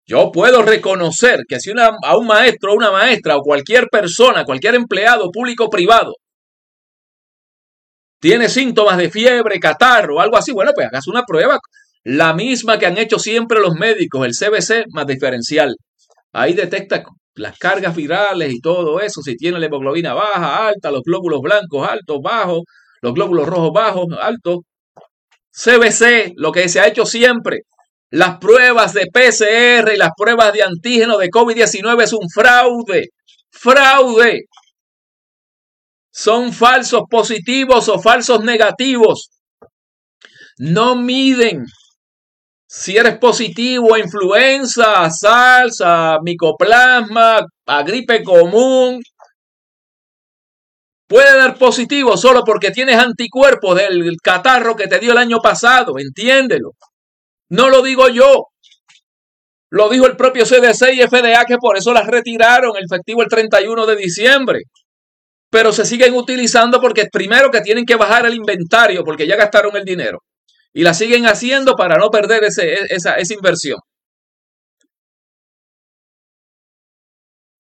[0.10, 4.74] Yo puedo reconocer que si a un maestro o una maestra o cualquier persona, cualquier
[4.74, 6.16] empleado público o privado
[8.20, 11.60] tiene síntomas de fiebre, catarro algo así, bueno, pues hagas una prueba,
[12.04, 15.76] la misma que han hecho siempre los médicos, el CBC más diferencial.
[16.34, 17.04] Ahí detecta
[17.36, 21.88] las cargas virales y todo eso, si tiene la hemoglobina baja, alta, los glóbulos blancos
[21.88, 22.64] altos, bajos,
[23.04, 24.62] los glóbulos rojos bajos, altos.
[25.52, 27.60] CBC, lo que se ha hecho siempre,
[28.12, 33.10] las pruebas de PCR y las pruebas de antígeno de COVID-19 es un fraude.
[33.52, 34.46] Fraude.
[36.12, 39.30] Son falsos positivos o falsos negativos.
[40.58, 41.66] No miden
[42.68, 49.02] si eres positivo a influenza, a salsa, a micoplasma, a gripe común.
[51.08, 55.94] Puede dar positivo solo porque tienes anticuerpos del catarro que te dio el año pasado,
[55.98, 56.74] entiéndelo.
[57.50, 58.46] No lo digo yo.
[59.72, 63.30] Lo dijo el propio CDC y FDA que por eso las retiraron el efectivo el
[63.30, 64.62] 31 de diciembre.
[65.52, 69.76] Pero se siguen utilizando porque primero que tienen que bajar el inventario porque ya gastaron
[69.76, 70.20] el dinero.
[70.74, 73.80] Y la siguen haciendo para no perder ese, esa, esa inversión.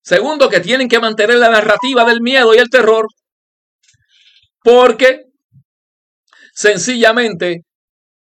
[0.04, 3.06] Segundo, que tienen que mantener la narrativa del miedo y el terror
[4.63, 5.25] porque
[6.54, 7.63] sencillamente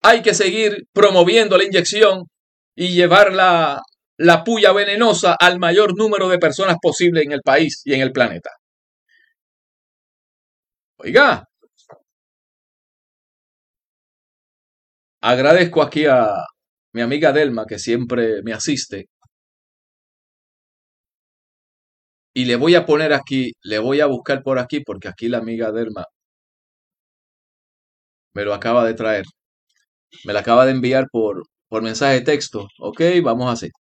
[0.03, 2.25] hay que seguir promoviendo la inyección
[2.75, 3.81] y llevar la,
[4.19, 8.13] la puya venenosa al mayor número de personas posible en el país y en el
[8.13, 8.51] planeta.
[10.99, 11.45] Oiga,
[15.21, 16.29] agradezco aquí a
[16.93, 19.07] mi amiga Delma que siempre me asiste.
[22.35, 25.39] Y le voy a poner aquí, le voy a buscar por aquí, porque aquí la
[25.39, 26.05] amiga Delma
[28.35, 29.25] me lo acaba de traer.
[30.25, 32.69] Me la acaba de enviar por, por mensaje de texto.
[32.79, 33.71] Ok, vamos a hacer.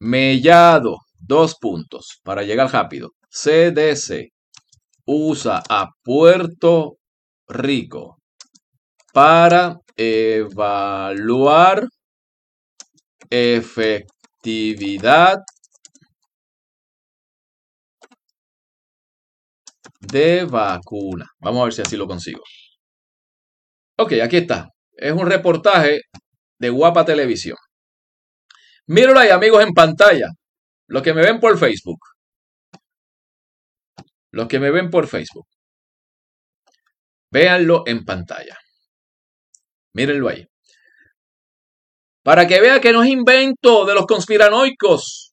[0.00, 3.10] Mellado, dos puntos, para llegar rápido.
[3.30, 4.30] CDC
[5.06, 6.96] usa a Puerto
[7.48, 8.18] Rico
[9.12, 11.86] para evaluar
[13.30, 15.38] efectividad
[20.00, 21.26] de vacuna.
[21.40, 22.42] Vamos a ver si así lo consigo.
[23.96, 24.68] Ok, aquí está.
[25.02, 26.02] Es un reportaje
[26.60, 27.56] de Guapa Televisión.
[28.86, 30.28] Míralo ahí, amigos, en pantalla.
[30.86, 31.98] Los que me ven por Facebook.
[34.30, 35.48] Los que me ven por Facebook.
[37.32, 38.56] Véanlo en pantalla.
[39.92, 40.46] Mírenlo ahí.
[42.22, 45.32] Para que vea que no es invento de los conspiranoicos,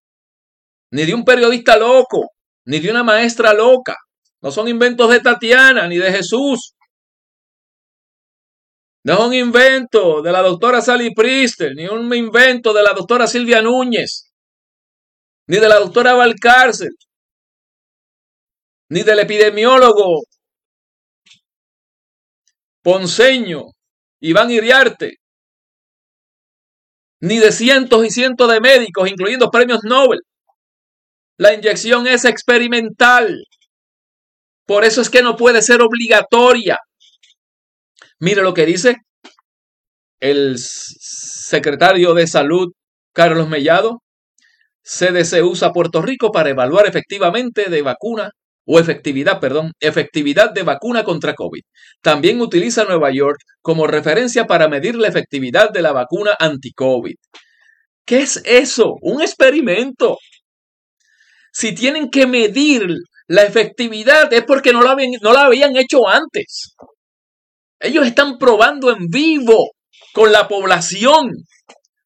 [0.90, 2.32] ni de un periodista loco,
[2.66, 3.96] ni de una maestra loca.
[4.42, 6.74] No son inventos de Tatiana ni de Jesús.
[9.04, 13.28] No es un invento de la doctora Sally Priester, ni un invento de la doctora
[13.28, 14.32] Silvia Núñez,
[15.48, 16.92] ni de la doctora Valcárcel,
[18.90, 20.24] ni del epidemiólogo
[22.82, 23.66] Ponceño,
[24.22, 25.18] Iván Iriarte,
[27.22, 30.20] ni de cientos y cientos de médicos, incluyendo premios Nobel.
[31.38, 33.46] La inyección es experimental.
[34.66, 36.78] Por eso es que no puede ser obligatoria.
[38.20, 38.98] Mire lo que dice
[40.20, 42.68] el secretario de Salud,
[43.14, 44.02] Carlos Mellado.
[44.84, 48.32] CDC usa Puerto Rico para evaluar efectivamente de vacuna
[48.66, 51.62] o efectividad, perdón, efectividad de vacuna contra COVID.
[52.02, 57.16] También utiliza Nueva York como referencia para medir la efectividad de la vacuna anti-COVID.
[58.06, 58.96] ¿Qué es eso?
[59.02, 60.18] Un experimento.
[61.52, 62.88] Si tienen que medir
[63.28, 66.76] la efectividad es porque no la, habían, no la habían hecho antes.
[67.80, 69.72] Ellos están probando en vivo
[70.14, 71.32] con la población.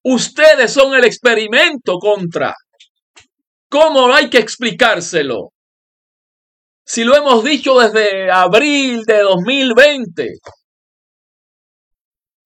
[0.04, 2.54] Ustedes son el experimento contra.
[3.70, 5.50] ¿Cómo hay que explicárselo?
[6.86, 10.30] Si lo hemos dicho desde abril de 2020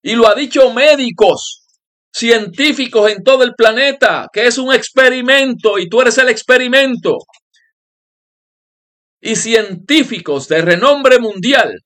[0.04, 1.66] y lo ha dicho médicos,
[2.14, 7.18] científicos en todo el planeta, que es un experimento y tú eres el experimento.
[9.20, 11.82] Y científicos de renombre mundial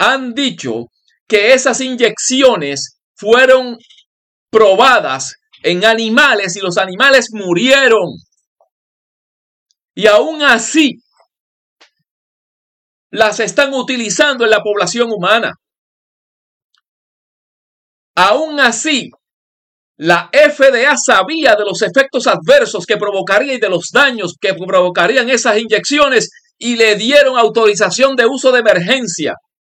[0.00, 0.86] han dicho
[1.28, 3.76] que esas inyecciones fueron
[4.50, 8.08] probadas en animales y los animales murieron.
[9.94, 11.02] Y aún así,
[13.10, 15.52] las están utilizando en la población humana.
[18.16, 19.10] Aún así,
[19.98, 25.28] la FDA sabía de los efectos adversos que provocaría y de los daños que provocarían
[25.28, 29.34] esas inyecciones y le dieron autorización de uso de emergencia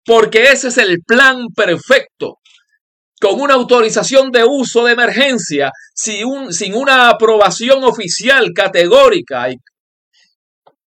[0.04, 2.36] porque ese es el plan perfecto.
[3.20, 9.56] Con una autorización de uso de emergencia, sin, sin una aprobación oficial categórica y,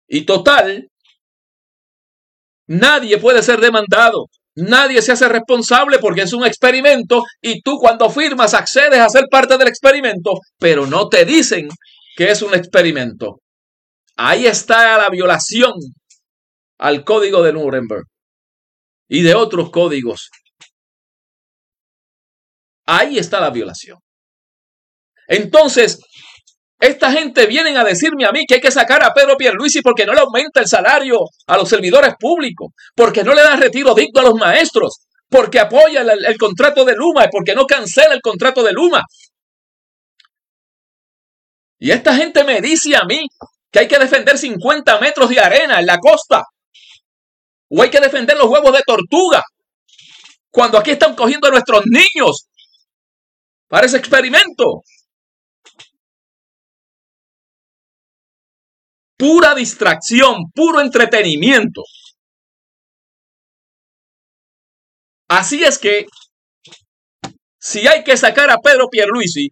[0.08, 0.88] y total,
[2.66, 4.26] nadie puede ser demandado.
[4.56, 9.26] Nadie se hace responsable porque es un experimento y tú cuando firmas accedes a ser
[9.30, 11.68] parte del experimento, pero no te dicen
[12.16, 13.40] que es un experimento.
[14.16, 15.72] Ahí está la violación
[16.78, 18.04] al código de Nuremberg
[19.08, 20.30] y de otros códigos.
[22.86, 23.98] Ahí está la violación.
[25.28, 26.00] Entonces,
[26.78, 30.06] esta gente viene a decirme a mí que hay que sacar a Pedro Pierluisi porque
[30.06, 34.20] no le aumenta el salario a los servidores públicos, porque no le da retiro digno
[34.20, 38.20] a los maestros, porque apoya el, el contrato de Luma y porque no cancela el
[38.20, 39.02] contrato de Luma.
[41.78, 43.26] Y esta gente me dice a mí
[43.70, 46.44] que hay que defender 50 metros de arena en la costa
[47.68, 49.42] o hay que defender los huevos de tortuga.
[50.50, 52.48] Cuando aquí están cogiendo a nuestros niños
[53.68, 54.82] para ese experimento.
[59.18, 61.82] Pura distracción, puro entretenimiento.
[65.28, 66.06] Así es que,
[67.58, 69.50] si hay que sacar a Pedro Pierluisi,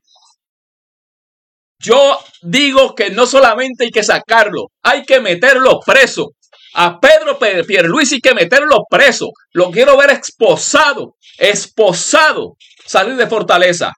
[1.79, 6.31] yo digo que no solamente hay que sacarlo, hay que meterlo preso.
[6.75, 9.31] A Pedro Pierluisi que meterlo preso.
[9.53, 13.93] Lo quiero ver esposado, esposado, salir de Fortaleza.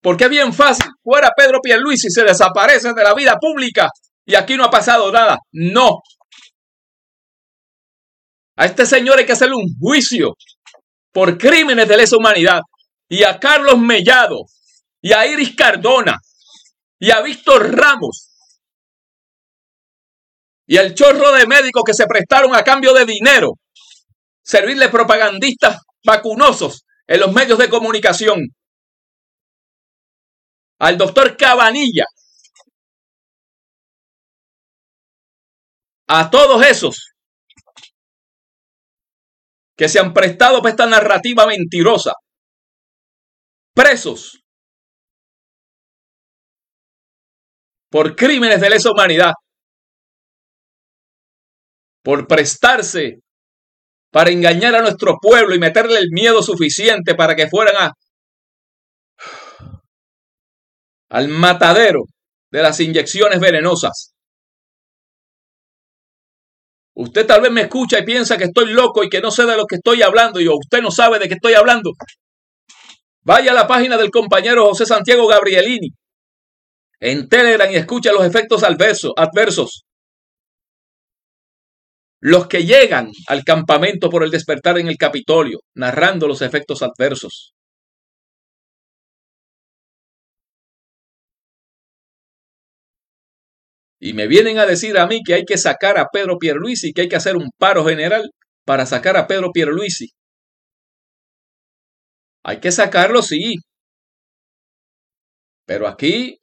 [0.00, 0.90] Porque es bien fácil.
[1.02, 3.88] Fuera Pedro Pierluisi se desaparece de la vida pública
[4.24, 5.38] y aquí no ha pasado nada.
[5.52, 6.00] No.
[8.56, 10.34] A este señor hay que hacerle un juicio
[11.12, 12.60] por crímenes de lesa humanidad.
[13.08, 14.46] Y a Carlos Mellado,
[15.02, 16.16] y a Iris Cardona,
[16.98, 18.31] y a Víctor Ramos,
[20.72, 23.58] y el chorro de médicos que se prestaron a cambio de dinero,
[24.42, 28.40] servirle propagandistas vacunosos en los medios de comunicación.
[30.78, 32.06] Al doctor Cabanilla.
[36.08, 37.12] A todos esos
[39.76, 42.14] que se han prestado para esta narrativa mentirosa.
[43.74, 44.42] Presos
[47.90, 49.32] por crímenes de lesa humanidad
[52.02, 53.20] por prestarse
[54.10, 57.92] para engañar a nuestro pueblo y meterle el miedo suficiente para que fueran a,
[61.10, 62.02] al matadero
[62.50, 64.12] de las inyecciones venenosas.
[66.94, 69.56] Usted tal vez me escucha y piensa que estoy loco y que no sé de
[69.56, 71.92] lo que estoy hablando y usted no sabe de qué estoy hablando.
[73.24, 75.88] Vaya a la página del compañero José Santiago Gabrielini
[77.00, 79.84] en Telegram y escucha los efectos adversos.
[82.24, 87.52] Los que llegan al campamento por el despertar en el Capitolio, narrando los efectos adversos.
[93.98, 97.02] Y me vienen a decir a mí que hay que sacar a Pedro Pierluisi, que
[97.02, 98.30] hay que hacer un paro general
[98.64, 100.10] para sacar a Pedro Pierluisi.
[102.44, 103.56] Hay que sacarlo, sí.
[105.66, 106.38] Pero aquí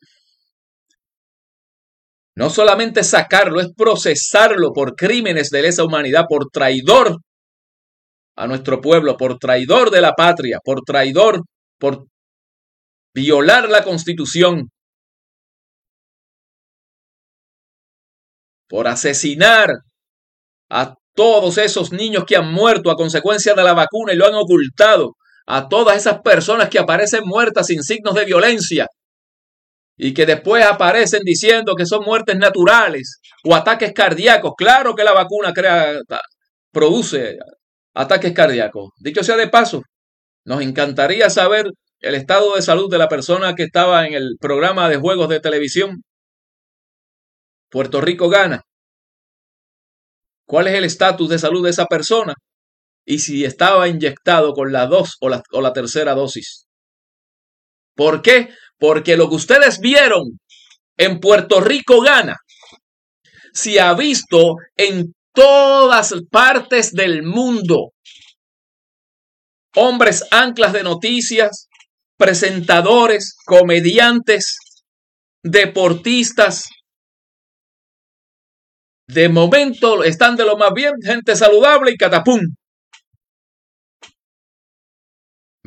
[2.39, 7.17] no solamente sacarlo, es procesarlo por crímenes de lesa humanidad, por traidor
[8.37, 11.41] a nuestro pueblo, por traidor de la patria, por traidor,
[11.77, 12.05] por
[13.13, 14.69] violar la constitución,
[18.69, 19.71] por asesinar
[20.69, 24.35] a todos esos niños que han muerto a consecuencia de la vacuna y lo han
[24.35, 28.87] ocultado, a todas esas personas que aparecen muertas sin signos de violencia
[30.01, 34.53] y que después aparecen diciendo que son muertes naturales o ataques cardíacos.
[34.57, 35.99] Claro que la vacuna crea,
[36.71, 37.37] produce
[37.93, 38.91] ataques cardíacos.
[38.97, 39.81] Dicho sea de paso,
[40.45, 44.87] nos encantaría saber el estado de salud de la persona que estaba en el programa
[44.87, 46.01] de juegos de televisión
[47.69, 48.61] Puerto Rico gana.
[50.47, 52.35] ¿Cuál es el estatus de salud de esa persona?
[53.05, 56.67] Y si estaba inyectado con la dos o la, o la tercera dosis.
[57.95, 58.49] ¿Por qué?
[58.79, 60.39] Porque lo que ustedes vieron
[60.97, 62.37] en Puerto Rico gana.
[63.53, 67.91] Se ha visto en todas partes del mundo.
[69.75, 71.67] Hombres anclas de noticias,
[72.17, 74.57] presentadores, comediantes,
[75.43, 76.69] deportistas,
[79.09, 82.39] de momento están de lo más bien, gente saludable y catapum.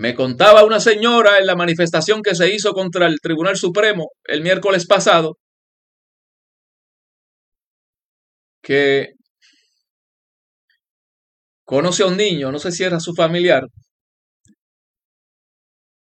[0.03, 4.43] Me contaba una señora en la manifestación que se hizo contra el Tribunal Supremo el
[4.43, 5.39] miércoles pasado
[8.61, 9.13] que
[11.65, 13.63] conoce a un niño, no sé si era su familiar,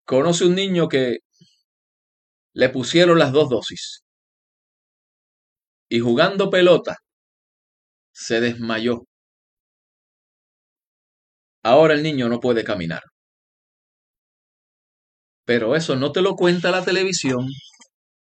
[0.03, 1.19] conoce un niño que
[2.53, 4.03] le pusieron las dos dosis
[5.87, 6.97] y jugando pelota
[8.11, 9.05] se desmayó.
[11.63, 13.01] Ahora el niño no puede caminar.
[15.45, 17.47] Pero eso no te lo cuenta la televisión,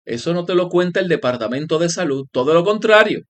[0.07, 3.23] eso no te lo cuenta el Departamento de Salud, todo lo contrario.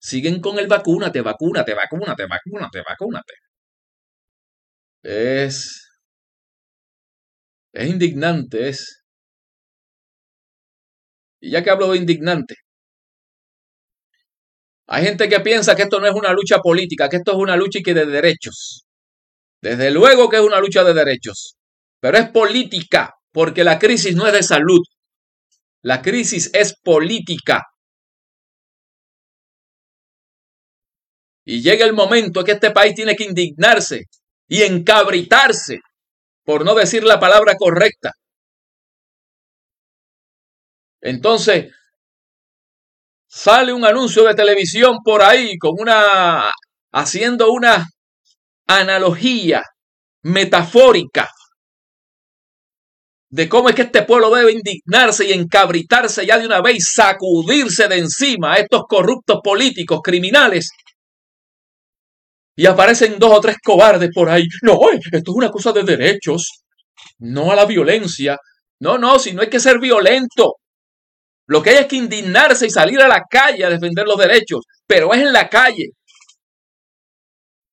[0.00, 3.34] Siguen con el vacúnate, vacúnate, vacúnate, vacúnate, vacúnate.
[5.02, 5.84] Es...
[7.74, 9.04] Es indignante, es...
[11.40, 12.56] Y ya que hablo de indignante,
[14.86, 17.56] hay gente que piensa que esto no es una lucha política, que esto es una
[17.56, 18.84] lucha de derechos.
[19.62, 21.56] Desde luego que es una lucha de derechos,
[22.04, 24.82] pero es política, porque la crisis no es de salud.
[25.80, 27.62] La crisis es política.
[31.46, 34.02] Y llega el momento en que este país tiene que indignarse
[34.46, 35.78] y encabritarse,
[36.44, 38.12] por no decir la palabra correcta.
[41.00, 41.72] Entonces,
[43.26, 46.52] sale un anuncio de televisión por ahí con una
[46.92, 47.86] haciendo una
[48.66, 49.62] analogía
[50.20, 51.30] metafórica
[53.34, 57.88] de cómo es que este pueblo debe indignarse y encabritarse ya de una vez sacudirse
[57.88, 60.70] de encima a estos corruptos políticos criminales.
[62.54, 64.44] Y aparecen dos o tres cobardes por ahí.
[64.62, 66.62] No, esto es una cosa de derechos,
[67.18, 68.38] no a la violencia.
[68.78, 70.58] No, no, si no hay que ser violento.
[71.48, 74.60] Lo que hay es que indignarse y salir a la calle a defender los derechos,
[74.86, 75.88] pero es en la calle.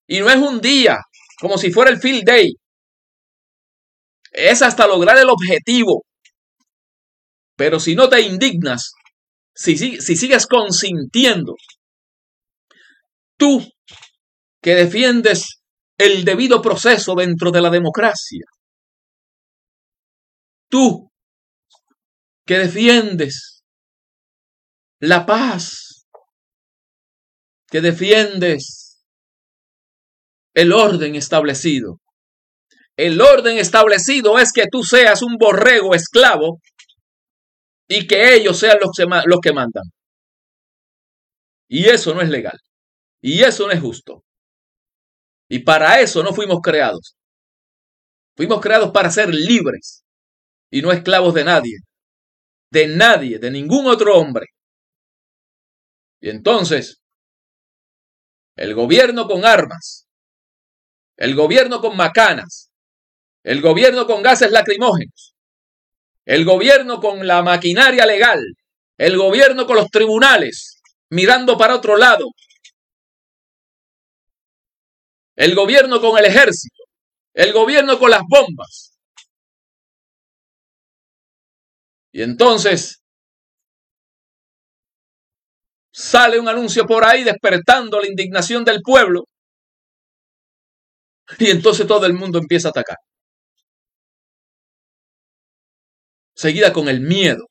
[0.07, 0.97] Y no es un día,
[1.39, 2.51] como si fuera el field day.
[4.31, 6.05] Es hasta lograr el objetivo.
[7.55, 8.93] Pero si no te indignas,
[9.53, 11.55] si, si sigues consintiendo,
[13.37, 13.63] tú
[14.61, 15.61] que defiendes
[15.97, 18.45] el debido proceso dentro de la democracia,
[20.69, 21.11] tú
[22.45, 23.63] que defiendes
[24.99, 26.05] la paz,
[27.67, 29.05] que defiendes
[30.53, 32.00] el orden establecido.
[33.01, 36.59] El orden establecido es que tú seas un borrego esclavo
[37.87, 39.85] y que ellos sean los que, los que mandan.
[41.67, 42.59] Y eso no es legal.
[43.19, 44.23] Y eso no es justo.
[45.49, 47.15] Y para eso no fuimos creados.
[48.37, 50.03] Fuimos creados para ser libres
[50.69, 51.77] y no esclavos de nadie.
[52.69, 54.45] De nadie, de ningún otro hombre.
[56.19, 57.01] Y entonces,
[58.55, 60.05] el gobierno con armas,
[61.17, 62.70] el gobierno con macanas,
[63.43, 65.33] el gobierno con gases lacrimógenos,
[66.25, 68.39] el gobierno con la maquinaria legal,
[68.97, 72.27] el gobierno con los tribunales mirando para otro lado,
[75.35, 76.83] el gobierno con el ejército,
[77.33, 78.97] el gobierno con las bombas.
[82.13, 83.01] Y entonces
[85.93, 89.25] sale un anuncio por ahí despertando la indignación del pueblo.
[91.39, 92.97] Y entonces todo el mundo empieza a atacar.
[96.41, 97.45] Seguida con el miedo.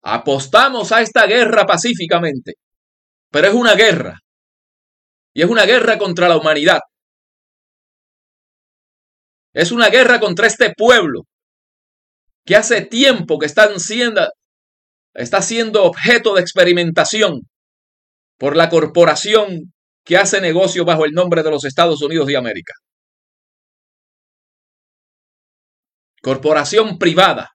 [0.00, 2.52] Apostamos a esta guerra pacíficamente,
[3.32, 4.20] pero es una guerra.
[5.34, 6.78] Y es una guerra contra la humanidad.
[9.52, 11.22] Es una guerra contra este pueblo
[12.46, 14.28] que hace tiempo que están siendo,
[15.14, 17.40] está siendo objeto de experimentación
[18.38, 19.72] por la corporación
[20.04, 22.74] que hace negocio bajo el nombre de los Estados Unidos de América.
[26.22, 27.50] Corporación privada.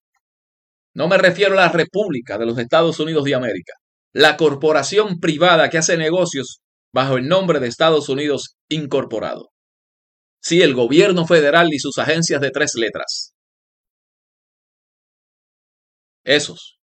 [0.95, 3.73] No me refiero a la República de los Estados Unidos de América.
[4.11, 6.61] La corporación privada que hace negocios
[6.91, 9.51] bajo el nombre de Estados Unidos Incorporado.
[10.41, 13.33] Sí, el gobierno federal y sus agencias de tres letras.
[16.23, 16.79] Esos.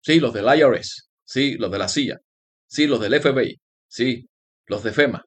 [0.00, 1.08] Sí, los del IRS.
[1.24, 2.18] Sí, los de la CIA.
[2.66, 3.60] Sí, los del FBI.
[3.86, 4.24] Sí,
[4.66, 5.24] los de FEMA.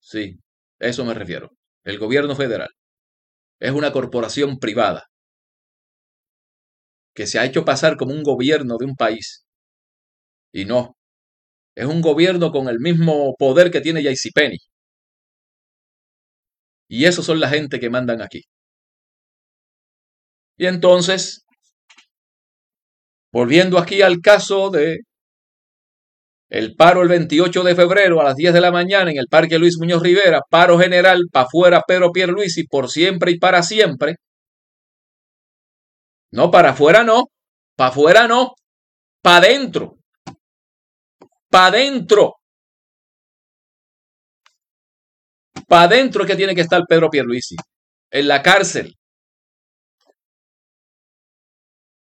[0.00, 0.40] Sí,
[0.80, 1.50] eso me refiero.
[1.84, 2.70] El gobierno federal.
[3.60, 5.06] Es una corporación privada
[7.16, 9.44] que se ha hecho pasar como un gobierno de un país.
[10.52, 10.96] Y no,
[11.76, 14.02] es un gobierno con el mismo poder que tiene
[14.34, 14.58] Penny.
[16.88, 18.42] Y esos son la gente que mandan aquí.
[20.58, 21.44] Y entonces,
[23.32, 25.00] volviendo aquí al caso de
[26.48, 29.58] el paro el 28 de febrero a las 10 de la mañana en el Parque
[29.58, 34.16] Luis Muñoz Rivera, paro general, para afuera Pedro Pierluisi por siempre y para siempre.
[36.32, 37.24] No, para afuera no,
[37.76, 38.54] para afuera no,
[39.22, 39.96] para adentro
[41.56, 42.34] para adentro.
[45.66, 47.56] Para adentro que tiene que estar Pedro Pierluisi.
[48.10, 48.94] En la cárcel.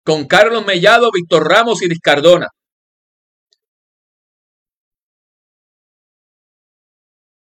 [0.04, 2.46] Con Carlos Mellado, Víctor Ramos y Cardona.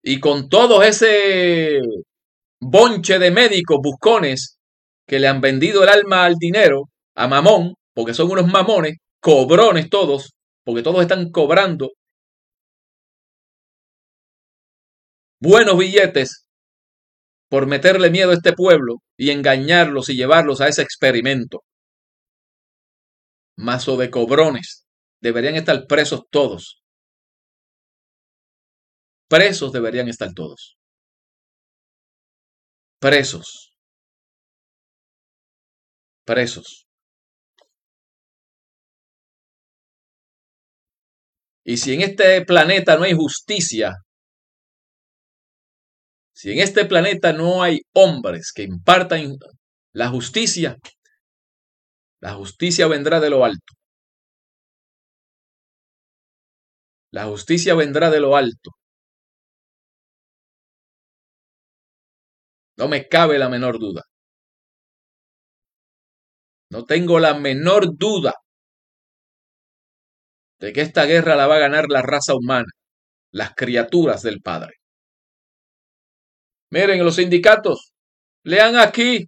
[0.03, 1.79] Y con todo ese
[2.59, 4.54] bonche de médicos buscones
[5.07, 9.89] que le han vendido el alma al dinero, a mamón, porque son unos mamones, cobrones
[9.89, 10.33] todos,
[10.63, 11.91] porque todos están cobrando
[15.39, 16.47] buenos billetes
[17.49, 21.61] por meterle miedo a este pueblo y engañarlos y llevarlos a ese experimento.
[23.57, 24.85] Mazo de cobrones.
[25.21, 26.81] Deberían estar presos todos.
[29.29, 30.77] Presos deberían estar todos.
[32.99, 33.74] Presos.
[36.25, 36.85] Presos.
[41.63, 43.95] Y si en este planeta no hay justicia,
[46.33, 49.37] si en este planeta no hay hombres que impartan
[49.93, 50.77] la justicia,
[52.19, 53.73] la justicia vendrá de lo alto.
[57.11, 58.69] La justicia vendrá de lo alto.
[62.77, 64.03] No me cabe la menor duda.
[66.75, 68.33] No tengo la menor duda
[70.59, 72.67] de que esta guerra la va a ganar la raza humana,
[73.31, 74.73] las criaturas del Padre.
[76.71, 77.93] Miren, los sindicatos,
[78.43, 79.25] lean aquí,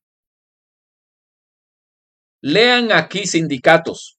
[2.41, 4.17] lean aquí sindicatos.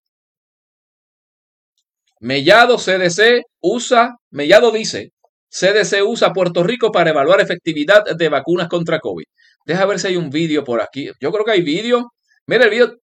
[2.20, 5.10] Mellado CDC usa, Mellado dice,
[5.50, 9.26] CDC usa Puerto Rico para evaluar efectividad de vacunas contra COVID.
[9.66, 11.10] Deja ver si hay un vídeo por aquí.
[11.20, 12.10] Yo creo que hay vídeo.
[12.46, 12.96] Mira el vídeo,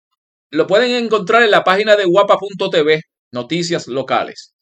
[0.55, 3.01] lo pueden encontrar en la página de guapa.tv.
[3.33, 4.55] Noticias locales.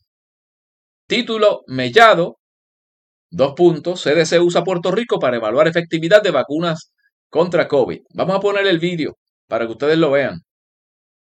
[1.06, 2.38] Título Mellado.
[3.30, 4.02] Dos puntos.
[4.02, 6.92] CDC usa Puerto Rico para evaluar efectividad de vacunas
[7.28, 8.00] contra COVID.
[8.14, 9.16] Vamos a poner el vídeo
[9.46, 10.40] para que ustedes lo vean.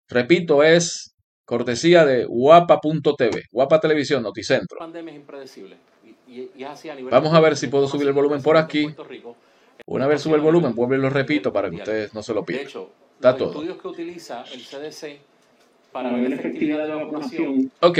[0.08, 4.78] Repito, es cortesía de guapa.tv, guapa televisión, noticentro.
[7.10, 8.88] Vamos a ver si puedo subir el volumen por aquí.
[9.86, 12.44] Una vez sube el volumen, vuelvo y lo repito para que ustedes no se lo
[12.44, 12.66] pierdan.
[13.14, 13.50] Está todo.
[13.50, 15.20] estudios que utiliza el CDC
[15.92, 17.98] para ver la efectividad de la vacunación Ok.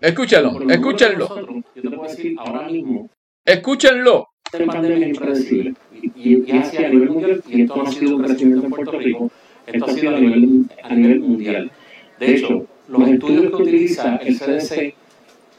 [0.00, 1.62] Escúchalo, escúchenlo.
[1.74, 3.10] Yo te puedo decir ahora mismo.
[3.44, 4.28] Escúchenlo.
[4.52, 5.74] Esta pandemia es impredecible.
[6.14, 8.98] Y, y es a nivel mundial, y esto no ha sido un crecimiento en Puerto
[8.98, 9.30] Rico,
[9.66, 11.70] esto ha sido a nivel, a nivel mundial.
[12.18, 14.94] De hecho, los estudios que utiliza el CDC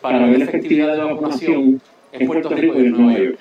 [0.02, 3.40] para ver la efectividad de la vacunación en Puerto Rico y en Nueva York.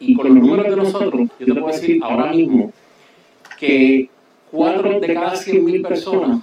[0.00, 2.72] Y con los números de nosotros, yo te puedo decir ahora mismo
[3.58, 4.08] que
[4.50, 6.40] 4 de cada 100.000 personas,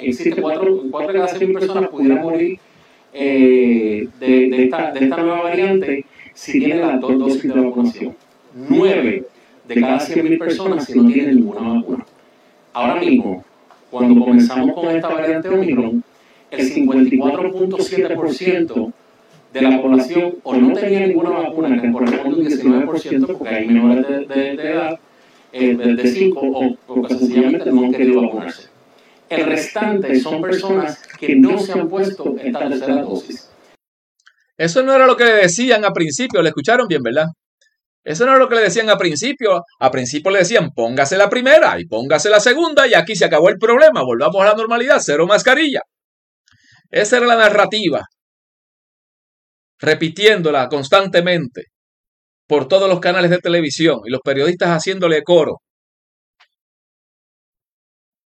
[0.00, 2.58] existe 4, 4 de cada 100.000 personas pudieran morir
[3.12, 8.16] eh, de, esta, de esta nueva variante si tienen las dos dosis de vacunación.
[8.54, 9.26] 9
[9.68, 12.06] de cada 100.000 personas si no tienen ninguna vacuna.
[12.72, 13.44] Ahora mismo,
[13.90, 16.02] cuando comenzamos con esta variante Omicron,
[16.50, 18.92] el 54.7%
[19.52, 24.28] de la población o no tenía ninguna vacuna, que corresponde un 19%, porque hay menores
[24.28, 24.98] de, edad,
[25.52, 28.68] eh, de 5 o, o sencillamente no han querido vacunarse.
[29.28, 33.50] El restante son personas que no se han puesto esta tercera dosis.
[34.56, 37.26] Eso no era lo que le decían a principio, le escucharon bien, ¿verdad?
[38.04, 39.62] Eso no era lo que le decían a principio.
[39.78, 43.48] A principio le decían póngase la primera y póngase la segunda y aquí se acabó
[43.48, 45.80] el problema, volvamos a la normalidad, cero mascarilla.
[46.90, 48.02] Esa era la narrativa,
[49.82, 51.64] repitiéndola constantemente
[52.46, 55.60] por todos los canales de televisión y los periodistas haciéndole coro.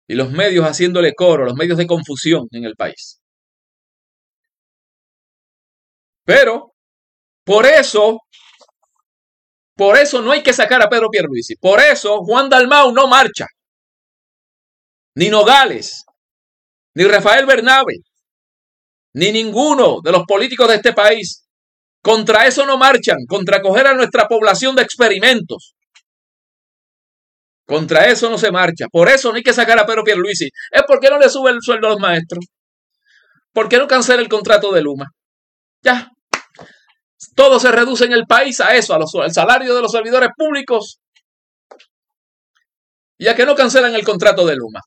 [0.09, 3.21] Y los medios haciéndole coro, los medios de confusión en el país.
[6.25, 6.73] Pero,
[7.45, 8.19] por eso,
[9.77, 11.57] por eso no hay que sacar a Pedro Pierluisi.
[11.57, 13.47] Por eso Juan Dalmau no marcha.
[15.15, 16.05] Ni Nogales,
[16.95, 17.95] ni Rafael Bernabe,
[19.15, 21.46] ni ninguno de los políticos de este país.
[22.07, 25.75] Contra eso no marchan, contra coger a nuestra población de experimentos.
[27.67, 28.87] Contra eso no se marcha.
[28.93, 30.49] Por eso no hay que sacar a Pedro Pierluisi.
[30.71, 32.45] Es porque no le sube el sueldo a los maestros.
[33.53, 35.07] ¿Por qué no cancela el contrato de Luma?
[35.83, 36.09] Ya.
[37.35, 41.01] Todo se reduce en el país a eso, al salario de los servidores públicos.
[43.19, 44.83] Y a que no cancelan el contrato de Luma.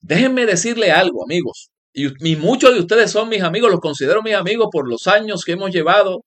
[0.00, 1.70] Déjenme decirle algo, amigos.
[1.92, 5.52] Y, muchos de ustedes son mis amigos, los considero mis amigos por los años que
[5.52, 6.24] hemos llevado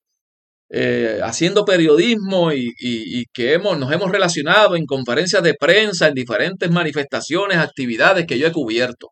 [0.69, 6.69] eh, haciendo periodismo y, que hemos, nos hemos relacionado en conferencias de prensa, en diferentes
[6.71, 9.09] manifestaciones, actividades que yo he cubierto.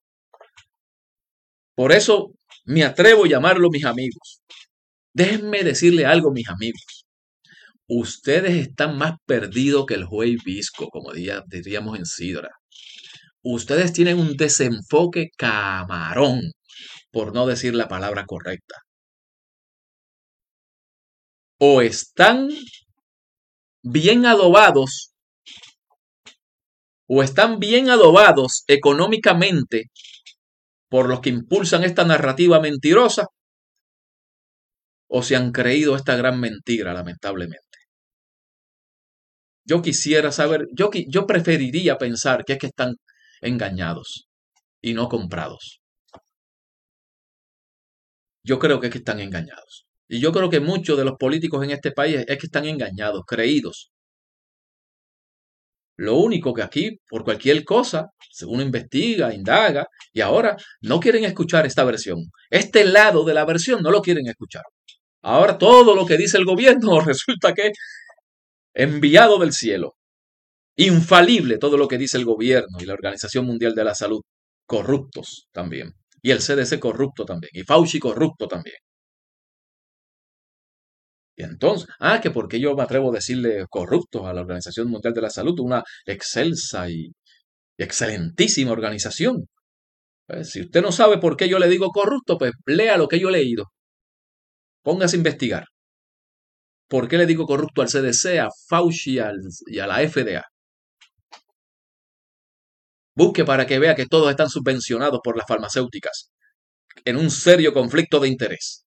[1.75, 2.31] Por eso
[2.65, 4.41] me atrevo a llamarlo mis amigos.
[5.13, 7.05] Déjenme decirle algo, mis amigos.
[7.87, 12.60] Ustedes están más perdidos que el juez visco, como diríamos en Sidra
[13.43, 16.41] ustedes tienen un desenfoque camarón,
[17.11, 18.75] por no decir la palabra correcta.
[21.59, 22.49] O están
[23.83, 25.11] bien adobados,
[27.07, 29.91] o están bien adobados económicamente
[30.89, 33.27] por los que impulsan esta narrativa mentirosa,
[35.07, 37.77] o se han creído esta gran mentira, lamentablemente.
[39.65, 42.95] Yo quisiera saber, yo, yo preferiría pensar que es que están
[43.41, 44.29] engañados
[44.81, 45.81] y no comprados.
[48.43, 49.85] Yo creo que es que están engañados.
[50.07, 53.23] Y yo creo que muchos de los políticos en este país es que están engañados,
[53.25, 53.91] creídos.
[55.97, 58.09] Lo único que aquí, por cualquier cosa,
[58.47, 62.17] uno investiga, indaga, y ahora no quieren escuchar esta versión.
[62.49, 64.63] Este lado de la versión no lo quieren escuchar.
[65.21, 67.71] Ahora todo lo que dice el gobierno resulta que
[68.73, 69.95] enviado del cielo
[70.87, 74.21] infalible todo lo que dice el gobierno y la Organización Mundial de la Salud,
[74.65, 75.93] corruptos también.
[76.21, 77.51] Y el CDC corrupto también.
[77.53, 78.77] Y Fauci corrupto también.
[81.35, 85.13] Y entonces, ah, que porque yo me atrevo a decirle corruptos a la Organización Mundial
[85.13, 87.11] de la Salud, una excelsa y
[87.77, 89.47] excelentísima organización.
[90.27, 93.19] Pues, si usted no sabe por qué yo le digo corrupto, pues lea lo que
[93.19, 93.65] yo he leído.
[94.83, 95.65] Póngase a investigar.
[96.87, 99.17] ¿Por qué le digo corrupto al CDC, a Fauci
[99.67, 100.43] y a la FDA?
[103.15, 106.31] Busque para que vea que todos están subvencionados por las farmacéuticas
[107.05, 108.85] en un serio conflicto de interés.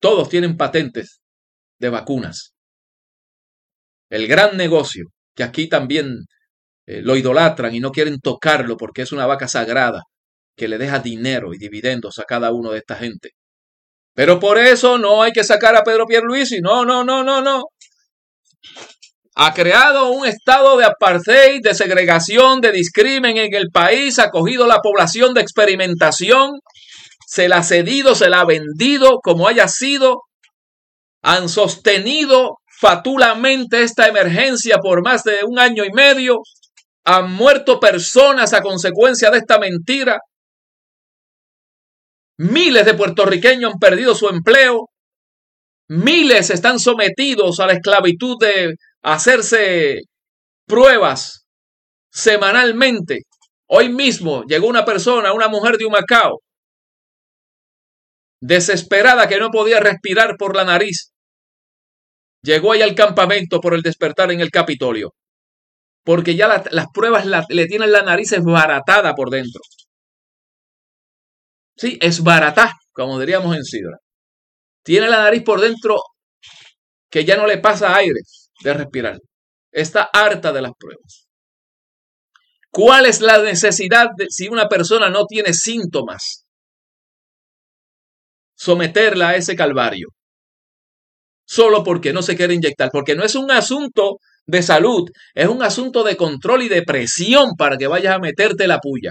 [0.00, 1.20] Todos tienen patentes
[1.78, 2.54] de vacunas.
[4.10, 6.26] El gran negocio, que aquí también
[6.86, 10.02] eh, lo idolatran y no quieren tocarlo porque es una vaca sagrada
[10.56, 13.30] que le deja dinero y dividendos a cada uno de esta gente.
[14.14, 16.60] Pero por eso no hay que sacar a Pedro Pierluisi.
[16.60, 17.64] No, no, no, no, no
[19.36, 24.66] ha creado un estado de apartheid, de segregación, de discrimen en el país, ha cogido
[24.66, 26.60] la población de experimentación,
[27.26, 30.22] se la ha cedido, se la ha vendido como haya sido,
[31.22, 36.38] han sostenido fatulamente esta emergencia por más de un año y medio,
[37.04, 40.18] han muerto personas a consecuencia de esta mentira,
[42.38, 44.90] miles de puertorriqueños han perdido su empleo,
[45.88, 48.74] miles están sometidos a la esclavitud de
[49.04, 50.00] hacerse
[50.66, 51.46] pruebas
[52.10, 53.22] semanalmente.
[53.66, 56.40] Hoy mismo llegó una persona, una mujer de Humacao,
[58.40, 61.12] desesperada que no podía respirar por la nariz,
[62.42, 65.14] llegó ahí al campamento por el despertar en el Capitolio,
[66.04, 69.60] porque ya las pruebas le tienen la nariz esbaratada por dentro.
[71.76, 73.98] Sí, es barata, como diríamos en Sidra.
[74.82, 76.00] Tiene la nariz por dentro
[77.10, 78.20] que ya no le pasa aire
[78.64, 79.18] de respirar.
[79.70, 81.28] Está harta de las pruebas.
[82.70, 86.44] ¿Cuál es la necesidad de, si una persona no tiene síntomas?
[88.56, 90.08] Someterla a ese calvario.
[91.46, 92.90] Solo porque no se quiere inyectar.
[92.90, 97.50] Porque no es un asunto de salud, es un asunto de control y de presión
[97.56, 99.10] para que vayas a meterte la puya.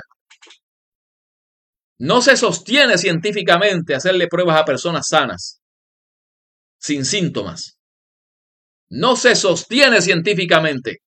[2.00, 5.62] No se sostiene científicamente hacerle pruebas a personas sanas,
[6.80, 7.78] sin síntomas.
[8.96, 11.00] No se sostiene científicamente.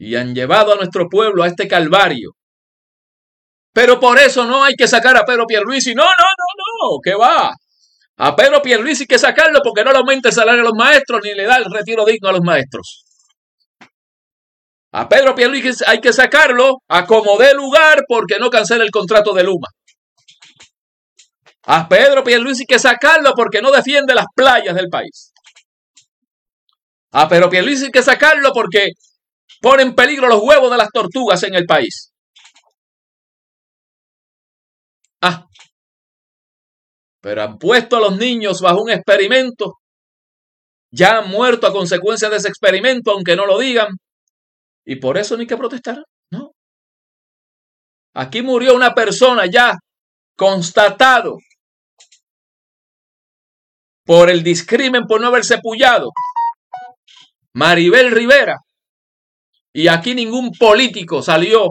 [0.00, 2.32] Y han llevado a nuestro pueblo a este calvario.
[3.72, 5.94] Pero por eso no hay que sacar a Pedro Pierluisi.
[5.94, 7.52] No, no, no, no, ¿qué va?
[8.16, 11.20] A Pedro Pierluisi hay que sacarlo porque no le aumenta el salario a los maestros
[11.22, 13.04] ni le da el retiro digno a los maestros.
[14.90, 19.32] A Pedro Pierluisi hay que sacarlo a como dé lugar porque no cancela el contrato
[19.34, 19.68] de Luma.
[21.66, 25.32] A Pedro Pierluisi hay que sacarlo porque no defiende las playas del país.
[27.12, 28.88] A Pedro Pierluisi hay que sacarlo porque
[29.60, 32.12] pone en peligro los huevos de las tortugas en el país.
[35.20, 35.46] Ah,
[37.20, 39.74] pero han puesto a los niños bajo un experimento.
[40.90, 43.88] Ya han muerto a consecuencia de ese experimento, aunque no lo digan.
[44.84, 45.98] Y por eso ni que protestar.
[46.30, 46.52] No.
[48.14, 49.74] Aquí murió una persona ya
[50.36, 51.36] constatado
[54.04, 56.10] por el discrimen por no haberse pullado.
[57.54, 58.56] Maribel Rivera.
[59.72, 61.70] Y aquí ningún político salió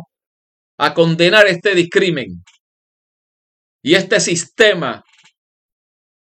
[0.77, 2.43] a condenar este discrimen.
[3.81, 5.03] Y este sistema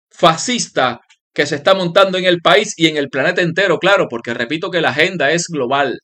[0.09, 1.01] fascista
[1.33, 4.69] que se está montando en el país y en el planeta entero, claro, porque repito
[4.69, 5.99] que la agenda es global.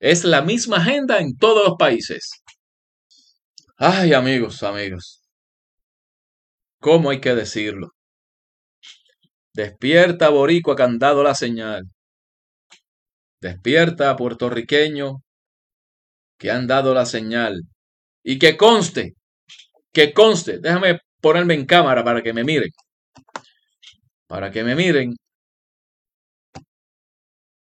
[0.00, 2.30] Es la misma agenda en todos los países.
[3.76, 5.22] Ay, amigos, amigos.
[6.80, 7.90] ¿Cómo hay que decirlo?
[9.54, 11.84] Despierta, boricua, que han dado la señal.
[13.40, 15.22] Despierta, puertorriqueño,
[16.38, 17.62] que han dado la señal.
[18.22, 19.14] Y que conste,
[19.92, 22.70] que conste, déjame ponerme en cámara para que me miren.
[24.26, 25.14] Para que me miren.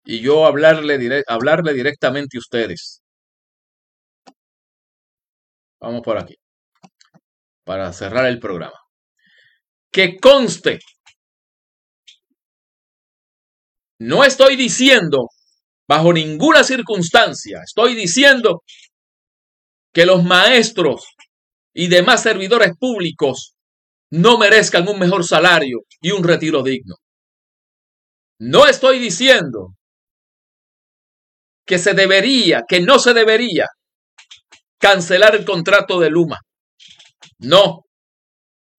[0.05, 3.03] Y yo hablarle, hablarle directamente a ustedes.
[5.81, 6.35] Vamos por aquí.
[7.65, 8.87] Para cerrar el programa
[9.97, 10.79] que conste.
[13.99, 15.29] No estoy diciendo,
[15.89, 18.63] bajo ninguna circunstancia, estoy diciendo
[19.93, 21.07] que los maestros
[21.75, 23.55] y demás servidores públicos
[24.11, 26.97] no merezcan un mejor salario y un retiro digno.
[28.39, 29.75] No estoy diciendo
[31.67, 33.67] que se debería, que no se debería
[34.79, 36.39] cancelar el contrato de Luma.
[37.39, 37.87] No,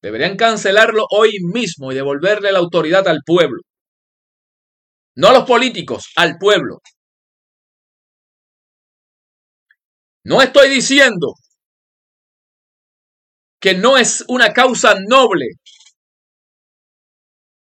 [0.01, 3.61] Deberían cancelarlo hoy mismo y devolverle la autoridad al pueblo.
[5.17, 6.79] No a los políticos, al pueblo.
[10.23, 11.33] No estoy diciendo
[13.59, 15.47] que no es una causa noble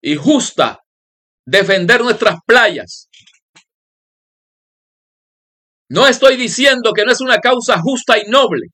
[0.02, 0.80] y justa
[1.46, 3.08] defender nuestras playas.
[5.90, 8.66] No estoy diciendo que no es una causa justa y noble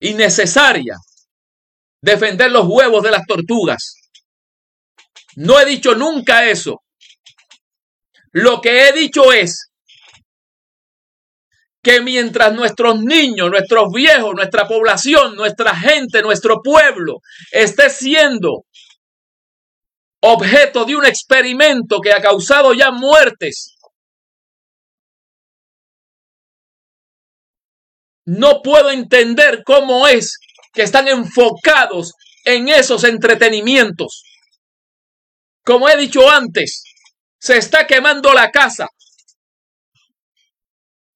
[0.00, 0.96] y necesaria
[2.02, 3.94] defender los huevos de las tortugas.
[5.36, 6.82] No he dicho nunca eso.
[8.32, 9.70] Lo que he dicho es
[11.82, 17.20] que mientras nuestros niños, nuestros viejos, nuestra población, nuestra gente, nuestro pueblo
[17.50, 18.64] esté siendo
[20.22, 23.76] objeto de un experimento que ha causado ya muertes,
[28.26, 30.38] no puedo entender cómo es
[30.72, 32.12] que están enfocados
[32.44, 34.22] en esos entretenimientos.
[35.64, 36.84] Como he dicho antes,
[37.40, 38.88] se está quemando la casa.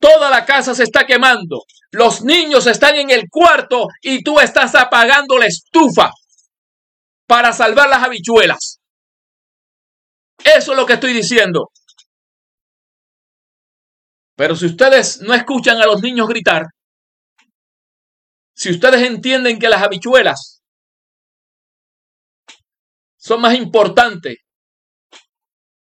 [0.01, 1.65] Toda la casa se está quemando.
[1.93, 6.11] Los niños están en el cuarto y tú estás apagando la estufa
[7.27, 8.81] para salvar las habichuelas.
[10.45, 11.71] Eso es lo que estoy diciendo.
[14.37, 16.67] Pero si ustedes no escuchan a los niños gritar,
[18.55, 20.63] si ustedes entienden que las habichuelas
[23.17, 24.44] son más importantes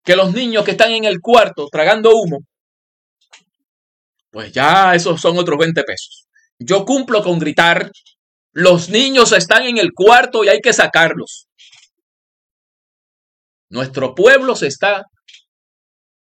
[0.10, 2.40] que los niños que están en el cuarto tragando humo,
[4.32, 6.26] pues ya esos son otros 20 pesos.
[6.58, 7.92] Yo cumplo con gritar,
[8.52, 11.46] Los niños están en el cuarto y hay que sacarlos.
[13.70, 15.04] Nuestro pueblo se está,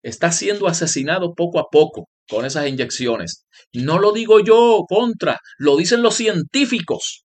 [0.03, 3.47] está siendo asesinado poco a poco con esas inyecciones.
[3.73, 7.23] No lo digo yo contra, lo dicen los científicos.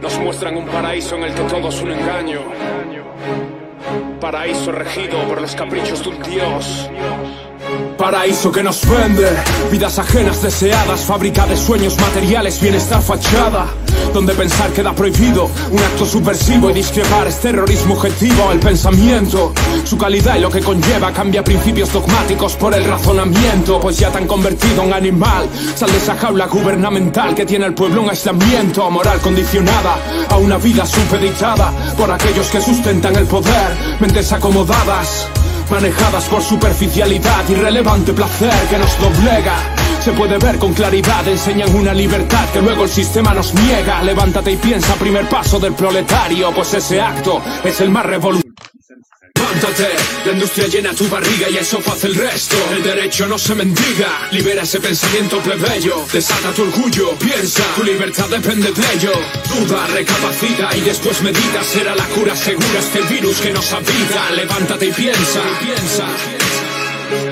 [0.00, 2.40] Nos muestran un paraíso en el que todo es un engaño.
[4.20, 6.90] Paraíso regido por los caprichos de un dios.
[7.96, 9.28] Paraíso que nos vende,
[9.70, 13.68] vidas ajenas deseadas, fábrica de sueños materiales, bienestar fachada,
[14.12, 19.52] donde pensar queda prohibido, un acto subversivo y discrepar es terrorismo objetivo, el pensamiento,
[19.84, 24.26] su calidad y lo que conlleva cambia principios dogmáticos por el razonamiento, pues ya tan
[24.26, 29.20] convertido en animal, sal de esa jaula gubernamental que tiene el pueblo en aislamiento, moral
[29.20, 35.28] condicionada a una vida supeditada por aquellos que sustentan el poder, mentes acomodadas
[35.70, 39.54] manejadas por superficialidad, irrelevante placer que nos doblega.
[40.00, 44.02] Se puede ver con claridad, enseñan una libertad que luego el sistema nos niega.
[44.02, 48.41] Levántate y piensa, primer paso del proletario, pues ese acto es el más revolucionario.
[49.52, 49.88] Levántate,
[50.24, 52.56] la industria llena tu barriga y eso hace el resto.
[52.74, 56.06] El derecho no se mendiga, libera ese pensamiento plebeyo.
[56.10, 59.12] Desata tu orgullo, piensa, tu libertad depende de ello.
[59.54, 61.62] Duda, recapacita y después medita.
[61.64, 64.30] Será la cura segura este virus que nos habita.
[64.34, 66.51] Levántate y piensa, piensa.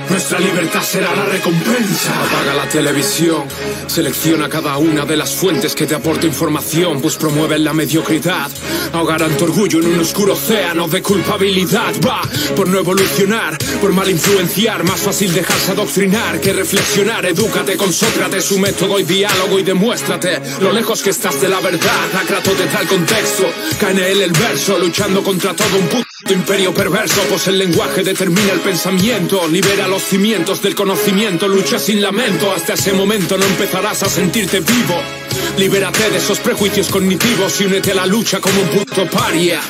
[0.08, 2.12] Nuestra libertad será la recompensa.
[2.22, 3.44] Apaga la televisión.
[3.86, 8.50] Selecciona cada una de las fuentes que te aporta información, pues promueven la mediocridad.
[8.92, 11.94] Ahogarán tu orgullo en un oscuro océano de culpabilidad.
[12.06, 12.22] Va
[12.56, 14.84] por no evolucionar, por mal influenciar.
[14.84, 17.24] Más fácil dejarse adoctrinar que reflexionar.
[17.26, 21.60] Edúcate con Sócrates, su método y diálogo y demuéstrate lo lejos que estás de la
[21.60, 22.14] verdad.
[22.20, 23.46] Acrato de tal contexto,
[23.90, 27.20] él el verso, luchando contra todo un puto imperio perverso.
[27.28, 32.52] Pues el lenguaje determina el pensamiento, libera los cimientos del conocimiento, lucha sin lamento.
[32.52, 35.19] Hasta ese momento no empezarás a sentirte vivo.
[35.56, 39.60] Libérate de esos prejuicios cognitivos y únete a la lucha como un puto paria.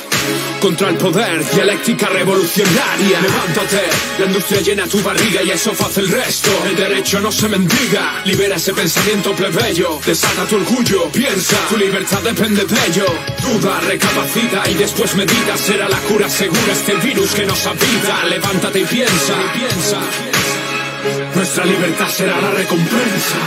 [0.61, 3.19] Contra el poder, dialéctica revolucionaria.
[3.21, 3.81] Levántate,
[4.19, 6.51] la industria llena tu barriga y eso hace el resto.
[6.65, 9.99] El derecho no se mendiga, libera ese pensamiento plebeyo.
[10.05, 13.05] Desata tu orgullo, piensa, tu libertad depende de ello.
[13.41, 15.57] Duda, recapacita y después medita.
[15.57, 18.23] Será la cura segura este virus que nos habita.
[18.29, 19.97] Levántate y piensa, y piensa.
[21.33, 23.37] Nuestra libertad será la recompensa.